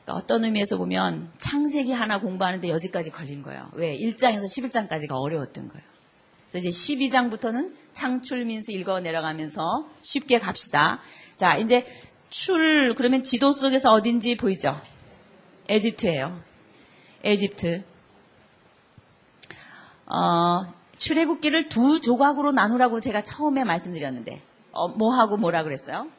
[0.03, 3.69] 그러니까 어떤 의미에서 보면 창세기 하나 공부하는데 여기까지 걸린 거예요.
[3.73, 3.97] 왜?
[3.97, 5.83] 1장에서 11장까지가 어려웠던 거예요.
[6.49, 11.01] 그래서 이제 12장부터는 창출민수 읽어 내려가면서 쉽게 갑시다.
[11.38, 11.85] 자, 이제
[12.35, 14.81] 출, 그러면 지도 속에서 어딘지 보이죠?
[15.69, 16.37] 에집트예요.
[17.23, 17.81] 에집트.
[20.05, 24.41] 어, 출애굽기를 두 조각으로 나누라고 제가 처음에 말씀드렸는데,
[24.73, 26.09] 어, 뭐하고 뭐라 그랬어요?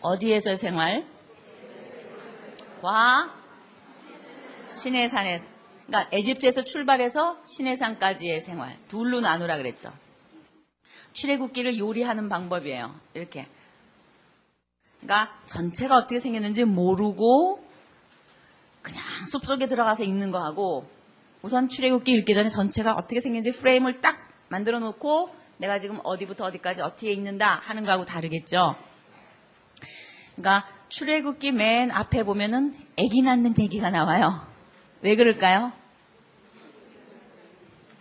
[0.00, 1.06] 어디에서의 생활?
[2.80, 3.30] 와,
[4.70, 5.40] 시내산에,
[5.86, 8.78] 그러니까 에집트에서 출발해서 시내산까지의 생활.
[8.88, 9.92] 둘로 나누라 그랬죠.
[11.12, 12.98] 출애굽기를 요리하는 방법이에요.
[13.12, 13.46] 이렇게.
[15.02, 17.64] 그러니까 전체가 어떻게 생겼는지 모르고
[18.82, 20.88] 그냥 숲속에 들어가서 읽는 거하고
[21.42, 24.16] 우선 출애굽기 읽기 전에 전체가 어떻게 생겼는지 프레임을 딱
[24.48, 28.76] 만들어 놓고 내가 지금 어디부터 어디까지 어떻게 읽는다 하는 거하고 다르겠죠.
[30.36, 34.46] 그러니까 출애굽기 맨 앞에 보면은 아기 낳는 얘기가 나와요.
[35.02, 35.72] 왜 그럴까요?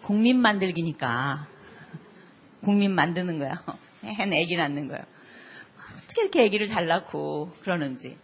[0.03, 1.47] 국민 만들기니까
[2.63, 3.63] 국민 만드는 거야.
[4.03, 5.03] hen 아기 낳는 거예요.
[6.11, 8.17] 어떻게 이렇게 아기를 잘 낳고 그러는지.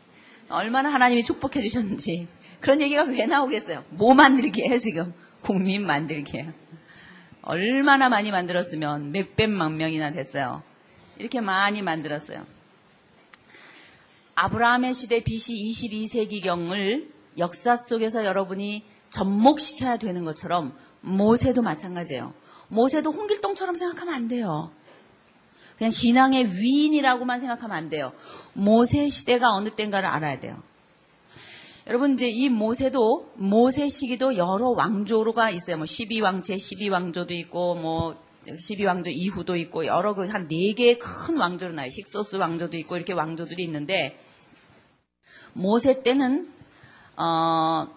[0.49, 2.27] 얼마나 하나님이 축복해 주셨는지
[2.59, 3.83] 그런 얘기가 왜 나오겠어요?
[3.89, 6.51] 뭐 만들기에 지금 국민 만들기에
[7.41, 10.63] 얼마나 많이 만들었으면 몇백만 명이나 됐어요.
[11.17, 12.45] 이렇게 많이 만들었어요.
[14.35, 22.33] 아브라함의 시대 BC 22세기경을 역사 속에서 여러분이 접목시켜야 되는 것처럼 모세도 마찬가지예요.
[22.67, 24.71] 모세도 홍길동처럼 생각하면 안 돼요.
[25.77, 28.11] 그냥 신앙의 위인이라고만 생각하면 안 돼요.
[28.53, 30.61] 모세 시대가 어느 때인가를 알아야 돼요.
[31.85, 35.77] 여러분 이제 이 모세도 모세 시기도 여러 왕조가 있어요.
[35.77, 38.15] 뭐 12왕 제 12왕조도 있고 뭐
[38.47, 41.89] 12왕조 이후도 있고 여러 그 한 네 개의 큰 왕조로 나요.
[41.89, 44.19] 식소스 왕조도 있고 이렇게 왕조들이 있는데
[45.53, 46.49] 모세 때는
[47.17, 47.87] 어,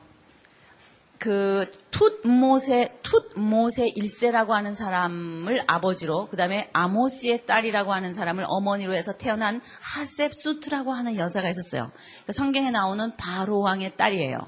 [1.20, 9.60] 그 툭모세 툭모세 일세라고 하는 사람을 아버지로 그다음에 아모스의 딸이라고 하는 사람을 어머니로 해서 태어난
[9.82, 11.92] 하셉수트라고 하는 여자가 있었어요.
[12.24, 14.38] 그 성경에 나오는 바로 왕의 딸이에요.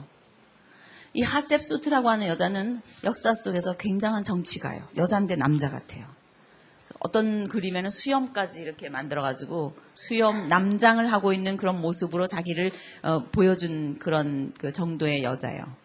[1.12, 4.88] 이 하셉수트라고 하는 여자는 역사 속에서 굉장한 정치가요.
[4.96, 6.06] 여잔데 남자 같아요.
[7.00, 14.54] 어떤 그림에는 수염까지 이렇게 만들어가지고 수염 남장을 하고 있는 그런 모습으로 자기를 어, 보여준 그런
[14.58, 15.81] 그 정도의 여자예요.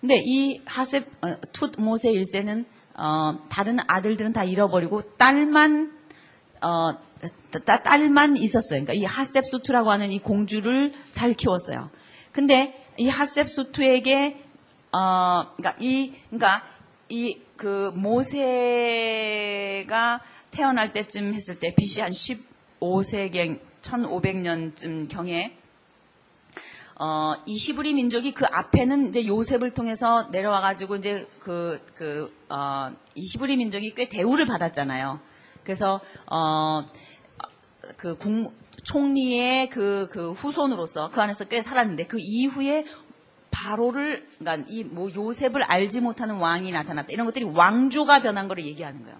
[0.00, 5.92] 근데 이 하셉 어, 툭 모세 일세는 어, 다른 아들들은 다 잃어버리고 딸만
[6.62, 6.92] 어,
[7.64, 8.84] 따- 딸만 있었어요.
[8.84, 11.90] 그러니까 이 하셉수투라고 하는 이 공주를 잘 키웠어요.
[12.32, 14.40] 근데 이 하셉수투에게
[14.92, 16.62] 어, 그러니까 이 그러니까
[17.08, 17.90] 이 그
[18.88, 20.20] 모세가
[20.52, 25.57] 태어날 때쯤 했을 때 BC 한 15세경 1500년쯤 경에
[26.98, 32.90] 어, 이 히브리 민족이 그 앞에는 이제 요셉을 통해서 내려와 가지고 이제 그, 그, 어,
[33.14, 35.20] 이 히브리 민족이 꽤 대우를 받았잖아요.
[35.62, 36.84] 그래서, 어,
[37.96, 42.84] 그 국, 총리의 그, 그 후손으로서 그 안에서 꽤 살았는데 그 이후에
[43.50, 47.08] 바로를, 그러니까 이 뭐 요셉을 알지 못하는 왕이 나타났다.
[47.12, 49.18] 이런 것들이 왕조가 변한 거를 얘기하는 거예요.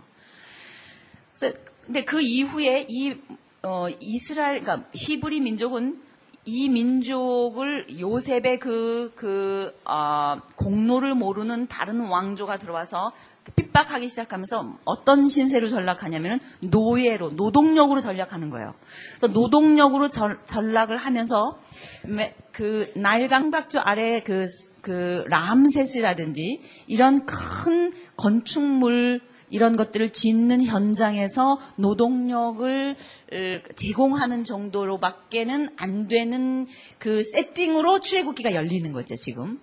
[1.37, 3.17] 그래서 근데 그 이후에 이
[3.63, 6.08] 어, 이스라엘, 그러니까 히브리 민족은
[6.49, 13.13] 이 민족을 요셉의 그, 그, 어, 공로를 모르는 다른 왕조가 들어와서
[13.55, 18.73] 핍박하기 시작하면서 어떤 신세로 전락하냐면은 노예로, 노동력으로 전락하는 거예요.
[19.19, 21.59] 그래서 노동력으로 전, 전락을 하면서
[22.07, 24.47] 매- 그 나일강박조 아래 그,
[24.81, 32.97] 그 람세스라든지 이런 큰 건축물 이런 것들을 짓는 현장에서 노동력을
[33.33, 36.67] 으, 제공하는 정도로밖에는 안 되는
[36.99, 39.61] 그 세팅으로 출애굽기가 열리는 거죠 지금.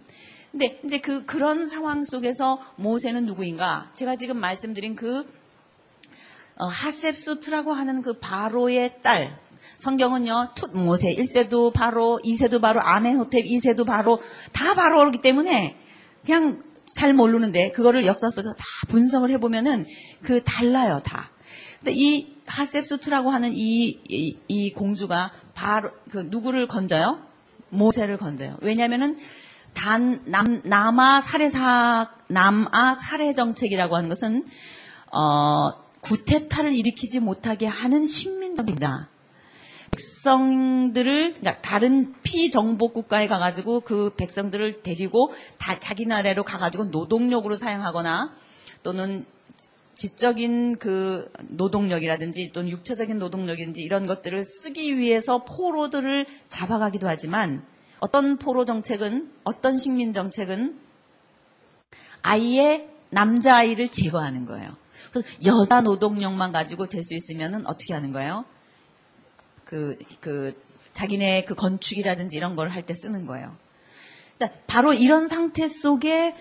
[0.52, 3.92] 근데 이제 그 그런 상황 속에서 모세는 누구인가?
[3.96, 5.26] 제가 지금 말씀드린 그
[6.58, 9.38] 어, 하셉수트라고 하는 그 바로의 딸.
[9.78, 14.22] 성경은요, 툭 모세 1세도 바로, 2세도 바로, 아멘호텝 2세도 바로,
[14.54, 15.78] 다 바로이기 때문에
[16.26, 19.86] 그냥 잘 모르는데 그거를 역사 속에서 다 분석을 해보면은
[20.22, 21.32] 그 달라요, 다.
[21.80, 27.20] 근데 이 하셉수트라고 하는 이, 이, 이 공주가 바로 그 누구를 건져요?
[27.70, 28.58] 모세를 건져요.
[28.62, 29.18] 왜냐면은
[29.74, 34.46] 단, 남, 남아 살해사, 남아 살해 정책이라고 하는 것은,
[35.12, 35.72] 어,
[36.02, 39.10] 구테타를 일으키지 못하게 하는 식민정입니다.
[40.26, 48.34] 백성들을, 그러니까 다른 피정복 국가에 가가지고 그 백성들을 데리고 다 자기 나라로 가가지고 노동력으로 사용하거나
[48.82, 49.24] 또는
[49.94, 57.64] 지적인 그 노동력이라든지 또는 육체적인 노동력이든지 이런 것들을 쓰기 위해서 포로들을 잡아가기도 하지만
[58.00, 60.76] 어떤 포로 정책은 어떤 식민 정책은
[62.24, 64.76] 아이의 남자아이를 제거하는 거예요.
[65.46, 68.44] 여자 노동력만 가지고 될 수 있으면은 어떻게 하는 거예요?
[69.66, 70.54] 그, 그,
[70.94, 73.56] 자기네 그 건축이라든지 이런 걸 할 때 쓰는 거예요.
[74.38, 76.36] 그러니까 바로 이런 상태 속에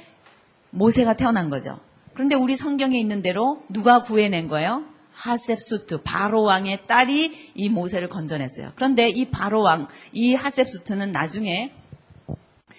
[0.70, 1.80] 모세가 태어난 거죠.
[2.14, 4.84] 그런데 우리 성경에 있는 대로 누가 구해낸 거예요?
[5.12, 8.72] 하셉수트, 바로 왕의 딸이 이 모세를 건져냈어요.
[8.74, 11.72] 그런데 이 바로 왕, 이 하셉수트는 나중에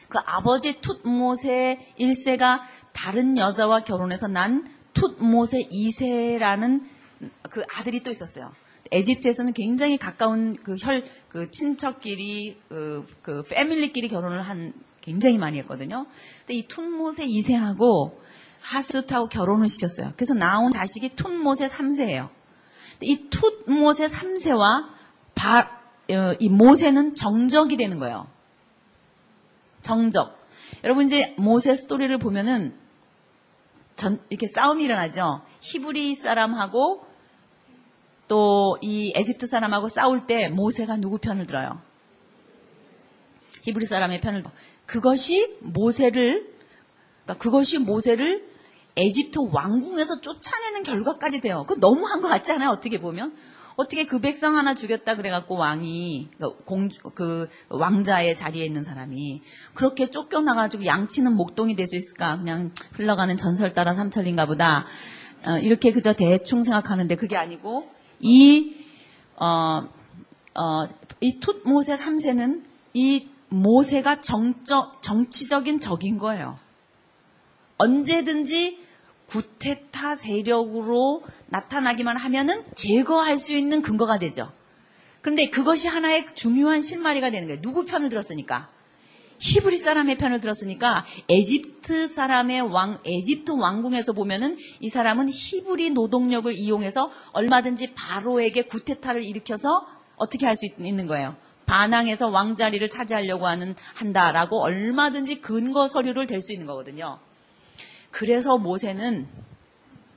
[0.10, 2.62] 그 아버지 툭모세 1세가
[2.94, 6.84] 다른 여자와 결혼해서 난 툭모세 2세라는
[7.50, 8.52] 그 아들이 또 있었어요.
[8.92, 16.06] 에집트에서는 굉장히 가까운 그 혈, 그 친척끼리, 그, 그 패밀리끼리 결혼을 한 굉장히 많이 했거든요.
[16.40, 18.18] 근데 이 툰모세 2세하고
[18.62, 20.14] 하스투하고 결혼을 시켰어요.
[20.16, 22.30] 그래서 나온 자식이 툰모세 3세예요.
[23.02, 24.88] 이 툰모세 3세와
[25.36, 25.60] 바,
[26.12, 28.28] 어, 이 모세는 정적이 되는 거예요.
[29.82, 30.36] 정적.
[30.84, 32.76] 여러분 이제 모세 스토리를 보면은
[33.96, 35.42] 전, 이렇게 싸움이 일어나죠.
[35.62, 37.06] 히브리 사람하고
[38.28, 41.82] 또 이 에집트 사람하고 싸울 때 모세가 누구 편을 들어요?
[43.64, 44.44] 히브리 사람의 편을
[44.86, 46.48] 그것이 모세를
[47.24, 48.46] 그러니까 그것이 모세를
[48.96, 51.66] 에집트 왕궁에서 쫓아내는 결과까지 돼요.
[51.68, 52.70] 그 너무한 것 같지 않아요?
[52.70, 53.36] 어떻게 보면
[53.76, 59.42] 어떻게 그 백성 하나 죽였다 그래갖고 왕이 그 공, 그 왕자의 자리에 있는 사람이
[59.74, 62.38] 그렇게 쫓겨나가지고 양치는 목동이 될 수 있을까?
[62.38, 64.86] 그냥 흘러가는 전설 따라 삼천인가 보다.
[65.46, 67.95] 어, 이렇게 그저 대충 생각하는데 그게 아니고
[68.26, 68.76] 이
[69.36, 69.88] 어,
[70.56, 70.88] 어,
[71.22, 72.64] 이 툭모세 3세는
[72.94, 76.58] 이 모세가 정적, 정치적인 적인 거예요.
[77.78, 78.80] 언제든지
[79.28, 84.52] 구테타 세력으로 나타나기만 하면은 제거할 수 있는 근거가 되죠.
[85.22, 87.62] 근데 그것이 하나의 중요한 실마리가 되는 거예요.
[87.62, 88.70] 누구 편을 들었으니까?
[89.40, 97.12] 히브리 사람의 편을 들었으니까 에집트 사람의 왕, 에집트 왕궁에서 보면은 이 사람은 히브리 노동력을 이용해서
[97.34, 101.36] 얼마든지 바로에게 구테타를 일으켜서 어떻게 할 수 있는 거예요.
[101.66, 107.20] 반항해서 왕자리를 차지하려고 하는 한다라고 얼마든지 근거 서류를 댈 수 있는 거거든요.
[108.12, 109.28] 그래서 모세는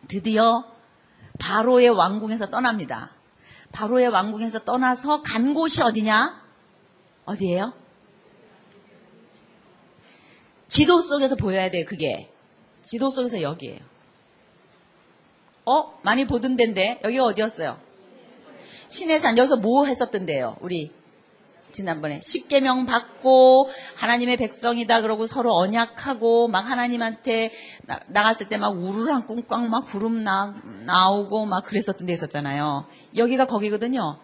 [0.07, 0.65] 드디어
[1.39, 3.11] 바로의 왕궁에서 떠납니다.
[3.73, 6.41] 바로의 왕궁에서 떠나서 간 곳이 어디냐?
[7.25, 7.73] 어디예요?
[10.79, 12.31] 지도 속에서 보여야 돼요, 그게.
[12.85, 13.81] 지도 속에서 여기예요.
[15.65, 15.99] 어?
[16.03, 17.77] 많이 보던 데인데, 여기가 어디였어요?
[18.87, 20.93] 신해산, 여기서 뭐 했었던데요, 우리?
[21.73, 27.53] 지난번에 십계명 받고 하나님의 백성이다 그러고 서로 언약하고 막 하나님한테
[27.83, 30.55] 나, 갔을 때 막 우르랑 꿍꽝 막 구름 나,
[30.87, 32.87] 나오고 막 그랬었던 데 있었잖아요.
[33.17, 34.21] 여기가 거기거든요.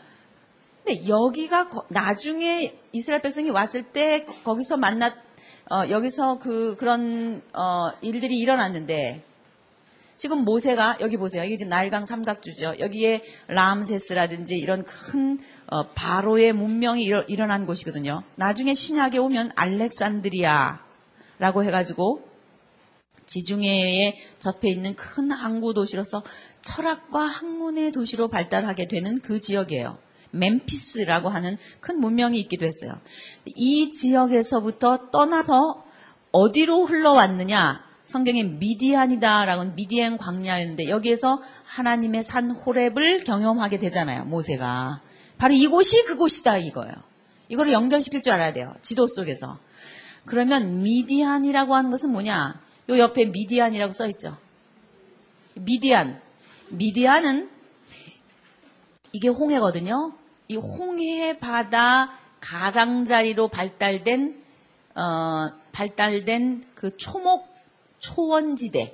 [0.85, 5.25] 근데 여기가 거, 나중에 이스라엘 백성이 왔을 때 거기서 만났
[5.71, 9.25] 어, 여기서 그 그런 어, 일들이 일어났는데
[10.17, 11.43] 지금 모세가 여기 보세요.
[11.43, 12.75] 여기 지금 나일강 삼각주죠.
[12.79, 18.23] 여기에 람세스라든지 이런 큰 어, 바로의 문명이 일어, 일어난 곳이거든요.
[18.37, 22.29] 나중에 신약에 오면 알렉산드리아라고 해가지고
[23.27, 26.23] 지중해에 접해 있는 큰 항구 도시로서
[26.63, 29.99] 철학과 학문의 도시로 발달하게 되는 그 지역이에요.
[30.35, 32.93] 멤피스라고 하는 큰 문명이 있기도 했어요.
[33.47, 35.85] 이 지역에서부터 떠나서
[36.33, 37.85] 어디로 흘러왔느냐?
[38.05, 44.25] 성경에 미디안이다라고 미디안 광야였는데 여기에서 하나님의 산 호랩을 경험하게 되잖아요.
[44.27, 45.01] 모세가.
[45.39, 46.95] 바로 이곳이 그곳이다 이거예요.
[47.49, 48.75] 이거를 연결시킬 줄 알아야 돼요.
[48.83, 49.59] 지도 속에서.
[50.27, 52.61] 그러면 미디안이라고 하는 것은 뭐냐?
[52.91, 54.37] 요 옆에 미디안이라고 써 있죠.
[55.55, 56.21] 미디안.
[56.71, 57.51] 미디안은
[59.13, 60.13] 이게 홍해거든요.
[60.49, 64.43] 이 홍해 바다 가장자리로 발달된
[64.95, 67.49] 어, 발달된 그 초목
[67.99, 68.93] 초원지대를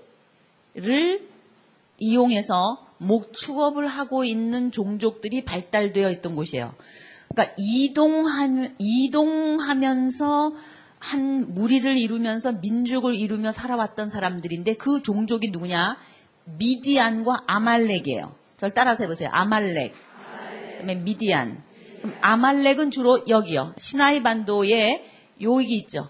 [1.98, 6.74] 이용해서 목축업을 하고 있는 종족들이 발달되어 있던 곳이에요.
[7.28, 10.52] 그러니까 이동한 이동하면서
[10.98, 15.98] 한 무리를 이루면서 민족을 이루며 살아왔던 사람들인데 그 종족이 누구냐?
[16.58, 18.34] 미디안과 아말렉이에요.
[18.58, 19.30] 저를 따라서 해보세요.
[19.32, 19.94] 아말렉.
[20.80, 21.62] 그다음에 미디안.
[22.20, 23.74] 아말렉은 주로 여기요.
[23.76, 25.04] 시나이 반도에
[25.42, 26.08] 여기 있죠.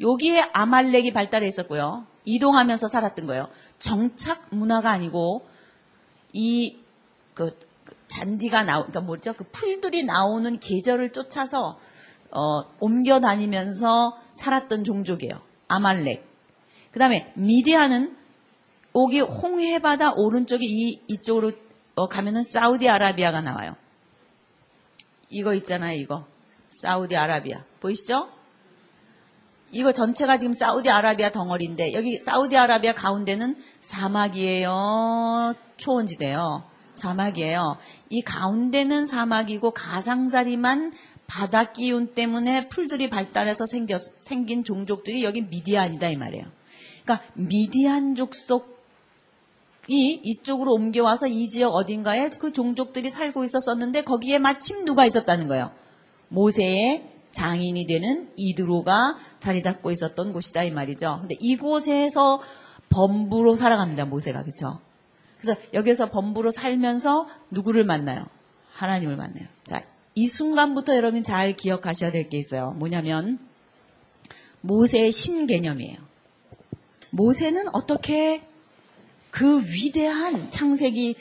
[0.00, 2.06] 여기에 아말렉이 발달해 있었고요.
[2.24, 3.48] 이동하면서 살았던 거예요.
[3.78, 5.46] 정착 문화가 아니고
[6.32, 9.32] 이그 그 잔디가 나오, 그러니까 뭐죠?
[9.32, 11.78] 그 풀들이 나오는 계절을 쫓아서
[12.30, 15.40] 어, 옮겨 다니면서 살았던 종족이에요.
[15.68, 16.24] 아말렉.
[16.92, 18.16] 그 다음에 미디아는
[18.96, 21.52] 여기 홍해바다 오른쪽에 이, 이쪽으로
[21.94, 23.76] 어, 가면은 사우디아라비아가 나와요.
[25.30, 26.26] 이거 있잖아요, 이거.
[26.68, 27.64] 사우디아라비아.
[27.80, 28.28] 보이시죠?
[29.72, 35.54] 이거 전체가 지금 사우디아라비아 덩어리인데 여기 사우디아라비아 가운데는 사막이에요.
[35.76, 36.64] 초원지대요.
[36.92, 37.78] 사막이에요.
[38.10, 40.92] 이 가운데는 사막이고 가상자리만
[41.28, 46.46] 바다 기운 때문에 풀들이 발달해서 생겼, 생긴 종족들이 여기 미디안이다 이 말이에요.
[47.04, 48.79] 그러니까 미디안 족 속
[49.90, 55.72] 이 이쪽으로 옮겨와서 이 지역 어딘가에 그 종족들이 살고 있었었는데 거기에 마침 누가 있었다는 거예요.
[56.28, 61.18] 모세의 장인이 되는 이드로가 자리 잡고 있었던 곳이다 이 말이죠.
[61.20, 62.40] 근데 이곳에서
[62.88, 64.80] 범부로 살아갑니다 모세가 그렇죠.
[65.40, 68.26] 그래서 여기서 범부로 살면서 누구를 만나요?
[68.72, 69.46] 하나님을 만나요.
[69.64, 69.82] 자,
[70.14, 72.76] 이 순간부터 여러분 잘 기억하셔야 될 게 있어요.
[72.78, 73.40] 뭐냐면
[74.60, 75.98] 모세의 신 개념이에요.
[77.10, 78.42] 모세는 어떻게
[79.30, 81.14] 그 위대한 창세기,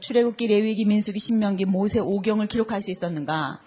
[0.00, 3.60] 출애굽기, 레위기, 민수기, 신명기, 모세 오경을 기록할 수 있었는가?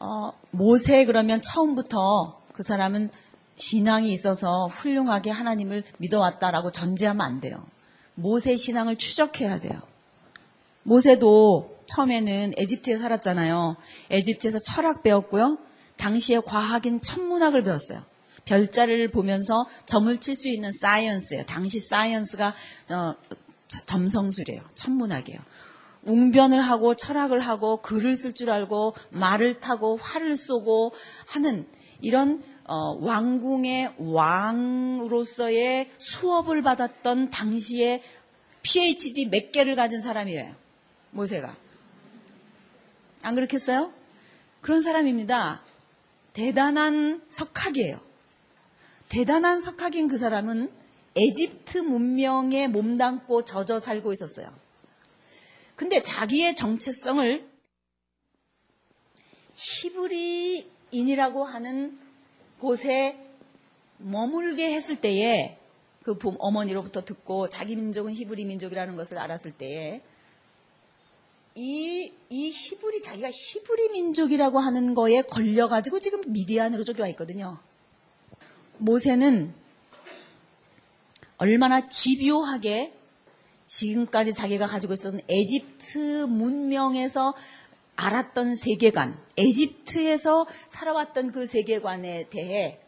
[0.00, 3.10] 어, 모세 그러면 처음부터 그 사람은
[3.56, 7.64] 신앙이 있어서 훌륭하게 하나님을 믿어왔다라고 전제하면 안 돼요.
[8.14, 9.80] 모세 신앙을 추적해야 돼요.
[10.82, 13.76] 모세도 처음에는 에집트에 살았잖아요.
[14.10, 15.58] 에집트에서 철학 배웠고요.
[15.96, 18.02] 당시에 과학인 천문학을 배웠어요.
[18.44, 21.44] 별자리를 보면서 점을 칠 수 있는 사이언스예요.
[21.46, 22.54] 당시 사이언스가
[22.92, 23.14] 어,
[23.86, 24.62] 점성술이에요.
[24.74, 25.40] 천문학이에요.
[26.04, 30.92] 웅변을 하고 철학을 하고 글을 쓸 줄 알고 말을 타고 활을 쏘고
[31.26, 31.66] 하는
[32.00, 38.02] 이런 어, 왕궁의 왕으로서의 수업을 받았던 당시에
[38.62, 40.54] PhD 몇 개를 가진 사람이래요.
[41.10, 41.54] 모세가.
[43.22, 43.92] 안 그렇겠어요?
[44.60, 45.62] 그런 사람입니다.
[46.32, 48.00] 대단한 석학이에요.
[49.10, 50.70] 대단한 석학인 그 사람은
[51.16, 54.48] 에집트 문명에 몸담고 젖어 살고 있었어요.
[55.74, 57.50] 근데 자기의 정체성을
[59.56, 61.98] 히브리인이라고 하는
[62.60, 63.18] 곳에
[63.98, 65.58] 머물게 했을 때에
[66.02, 70.02] 그 어머니로부터 듣고 자기 민족은 히브리 민족이라는 것을 알았을 때에
[71.56, 77.58] 이, 이 히브리, 자기가 히브리 민족이라고 하는 거에 걸려가지고 지금 미디안으로 쫓겨와 있거든요.
[78.80, 79.52] 모세는
[81.36, 82.92] 얼마나 집요하게
[83.66, 87.34] 지금까지 자기가 가지고 있었던 에집트 문명에서
[87.96, 92.80] 알았던 세계관, 에집트에서 살아왔던 그 세계관에 대해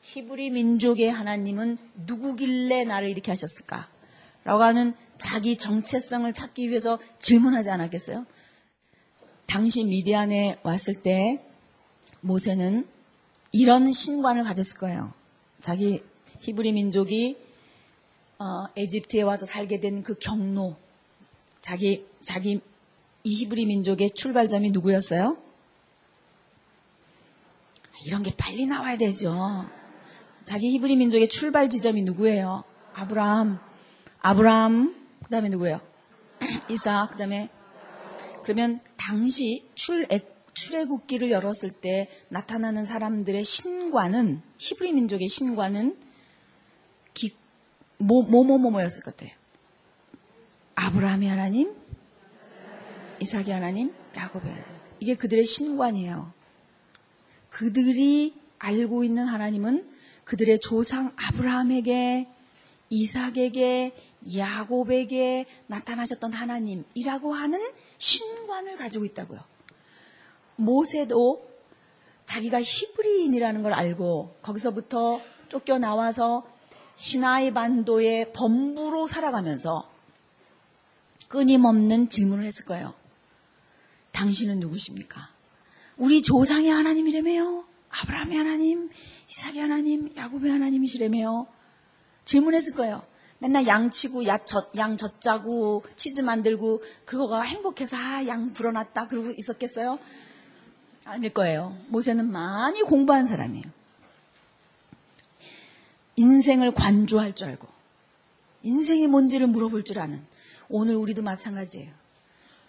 [0.00, 3.88] 히브리 민족의 하나님은 누구길래 나를 이렇게 하셨을까?
[4.44, 8.26] 라고 하는 자기 정체성을 찾기 위해서 질문하지 않았겠어요?
[9.46, 11.40] 당시 미디안에 왔을 때
[12.22, 12.88] 모세는
[13.52, 15.12] 이런 신관을 가졌을 거예요.
[15.60, 16.02] 자기
[16.40, 17.36] 히브리 민족이
[18.38, 20.76] 어, 에집트에 와서 살게 된 그 경로,
[21.60, 22.60] 자기 자기
[23.24, 25.36] 이 히브리 민족의 출발점이 누구였어요?
[28.04, 29.64] 이런 게 빨리 나와야 되죠.
[30.44, 32.64] 자기 히브리 민족의 출발 지점이 누구예요?
[32.94, 33.60] 아브라함.
[34.20, 35.80] 아브라함, 그 다음에 누구예요?
[36.68, 37.48] 이삭, 그 다음에
[38.42, 40.18] 그러면 당시 출애,
[40.54, 45.98] 출애굽기를 열었을 때 나타나는 사람들의 신관은 히브리 민족의 신관은
[47.14, 47.34] 기,
[47.98, 49.36] 뭐, 뭐, 뭐, 뭐, 뭐였을 것 같아요.
[50.74, 51.74] 아브라함의 하나님,
[53.20, 54.72] 이삭의 하나님, 야곱의 하나님.
[55.00, 56.32] 이게 그들의 신관이에요.
[57.50, 59.88] 그들이 알고 있는 하나님은
[60.24, 62.28] 그들의 조상 아브라함에게,
[62.90, 63.94] 이삭에게,
[64.36, 67.60] 야곱에게 나타나셨던 하나님이라고 하는
[67.98, 69.51] 신관을 가지고 있다고요.
[70.64, 71.48] 모세도
[72.26, 76.46] 자기가 히브리인이라는 걸 알고 거기서부터 쫓겨 나와서
[76.94, 79.90] 시나이 반도의 범부로 살아가면서
[81.28, 82.94] 끊임없는 질문을 했을 거예요.
[84.12, 85.30] 당신은 누구십니까?
[85.96, 87.64] 우리 조상의 하나님이라며요?
[87.90, 88.90] 아브라함의 하나님,
[89.30, 91.46] 이삭의 하나님, 야곱의 하나님이시라며요?
[92.24, 93.02] 질문했을 거예요.
[93.38, 99.32] 맨날 양 치고 양, 젖, 양 젖자고 치즈 만들고 그거가 행복해서 아, 양 불어났다 그러고
[99.36, 99.98] 있었겠어요?
[101.04, 101.76] 아닐 거예요.
[101.88, 103.64] 모세는 많이 공부한 사람이에요.
[106.16, 107.66] 인생을 관조할 줄 알고
[108.62, 110.24] 인생이 뭔지를 물어볼 줄 아는
[110.68, 111.92] 오늘 우리도 마찬가지예요.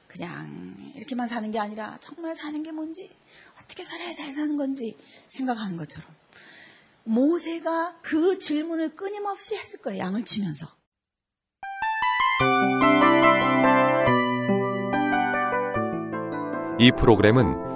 [0.07, 3.09] 그냥 이렇게만 사는 게 아니라 정말 사는 게 뭔지
[3.61, 6.09] 어떻게 살아야 잘 사는 건지 생각하는 것처럼
[7.03, 9.99] 모세가 그 질문을 끊임없이 했을 거예요.
[9.99, 10.67] 양을 치면서.
[16.79, 17.72] 이 프로그램은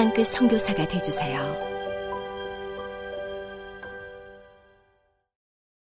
[0.00, 1.69] 땅끝 성교사가 되주세요